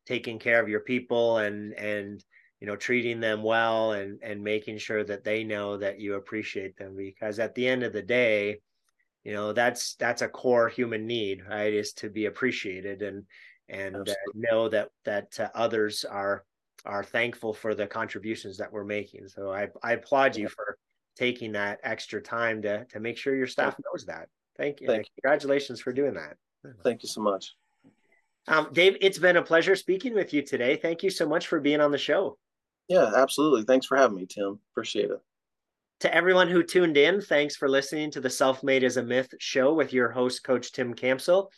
taking 0.06 0.40
care 0.40 0.62
of 0.62 0.70
your 0.70 0.82
people 0.82 1.38
and 1.38 1.74
and 1.74 2.24
you 2.60 2.68
know 2.68 2.76
treating 2.76 3.20
them 3.20 3.44
well 3.44 3.94
and 3.94 4.20
and 4.22 4.44
making 4.44 4.78
sure 4.78 5.04
that 5.04 5.24
they 5.24 5.44
know 5.44 5.78
that 5.78 6.00
you 6.00 6.16
appreciate 6.16 6.78
them 6.78 6.96
because 6.96 7.40
at 7.40 7.56
the 7.56 7.68
end 7.68 7.84
of 7.84 7.94
the 7.94 8.02
day 8.02 8.60
you 9.24 9.34
know 9.34 9.54
that's 9.54 9.96
that's 9.96 10.22
a 10.22 10.28
core 10.28 10.70
human 10.70 11.06
need 11.06 11.42
right 11.48 11.74
is 11.74 11.94
to 11.94 12.10
be 12.10 12.26
appreciated 12.26 13.02
and 13.02 13.24
and 13.68 13.96
uh, 13.96 14.14
know 14.34 14.70
that 14.70 14.90
that 15.04 15.40
uh, 15.40 15.50
others 15.56 16.06
are 16.06 16.46
are 16.86 17.04
thankful 17.04 17.54
for 17.54 17.76
the 17.76 17.88
contributions 17.88 18.58
that 18.58 18.72
we're 18.72 18.84
making. 18.84 19.28
So 19.28 19.52
I, 19.52 19.68
I 19.84 19.94
applaud 19.94 20.36
you 20.36 20.50
for 20.50 20.78
taking 21.16 21.54
that 21.54 21.80
extra 21.84 22.22
time 22.22 22.62
to 22.62 22.86
to 22.86 23.00
make 23.00 23.18
sure 23.18 23.36
your 23.36 23.48
staff 23.48 23.76
knows 23.86 24.06
that. 24.06 24.28
Thank 24.58 24.82
you. 24.82 24.88
Thank 24.88 25.08
Congratulations 25.22 25.82
for 25.82 25.94
doing 25.94 26.14
that. 26.14 26.38
Thank 26.84 27.04
you 27.04 27.10
so 27.10 27.22
much. 27.22 27.56
Um, 28.48 28.70
Dave, 28.74 28.98
it's 29.02 29.18
been 29.18 29.38
a 29.38 29.42
pleasure 29.42 29.76
speaking 29.76 30.14
with 30.14 30.34
you 30.34 30.42
today. 30.42 30.76
Thank 30.76 31.04
you 31.04 31.10
so 31.10 31.28
much 31.28 31.48
for 31.48 31.60
being 31.60 31.82
on 31.82 31.92
the 31.92 31.98
show. 31.98 32.38
Yeah, 32.88 33.12
absolutely. 33.16 33.64
Thanks 33.64 33.88
for 33.88 33.98
having 33.98 34.18
me, 34.18 34.28
Tim. 34.28 34.60
Appreciate 34.72 35.10
it. 35.10 35.20
To 36.02 36.14
everyone 36.14 36.50
who 36.50 36.62
tuned 36.62 36.98
in, 36.98 37.22
thanks 37.22 37.56
for 37.56 37.68
listening 37.68 38.12
to 38.12 38.22
the 38.22 38.30
Self 38.30 38.64
Made 38.64 38.84
as 38.84 38.98
a 38.98 39.04
Myth 39.04 39.34
show 39.40 39.74
with 39.74 39.94
your 39.94 40.10
host, 40.10 40.44
Coach 40.44 40.72
Tim 40.72 40.94
Campbell. 40.94 41.52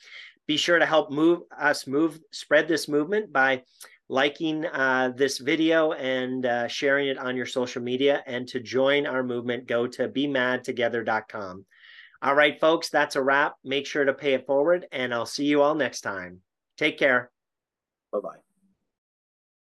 Be 0.47 0.55
sure 0.55 0.79
to 0.79 0.85
help 0.85 1.11
move 1.11 1.41
us 1.59 1.87
move 1.87 2.19
spread 2.31 2.67
this 2.67 2.87
movement 2.87 3.33
by 3.33 3.63
liking 4.09 4.65
uh, 4.65 5.11
this 5.15 5.37
video 5.37 5.91
and 5.93 6.45
uh, 6.45 6.67
sharing 6.67 7.07
it 7.07 7.17
on 7.17 7.35
your 7.35 7.45
social 7.45 7.81
media. 7.81 8.23
And 8.25 8.47
to 8.49 8.59
join 8.59 9.05
our 9.05 9.23
movement, 9.23 9.67
go 9.67 9.87
to 9.87 10.07
bemadtogether.com. 10.07 11.65
All 12.21 12.35
right, 12.35 12.59
folks, 12.59 12.89
that's 12.89 13.15
a 13.15 13.21
wrap. 13.21 13.55
Make 13.63 13.85
sure 13.85 14.05
to 14.05 14.13
pay 14.13 14.33
it 14.33 14.47
forward, 14.47 14.87
and 14.91 15.13
I'll 15.13 15.25
see 15.25 15.45
you 15.45 15.61
all 15.61 15.75
next 15.75 16.01
time. 16.01 16.41
Take 16.77 16.97
care. 16.97 17.29
Bye 18.11 18.19
bye. 18.23 18.46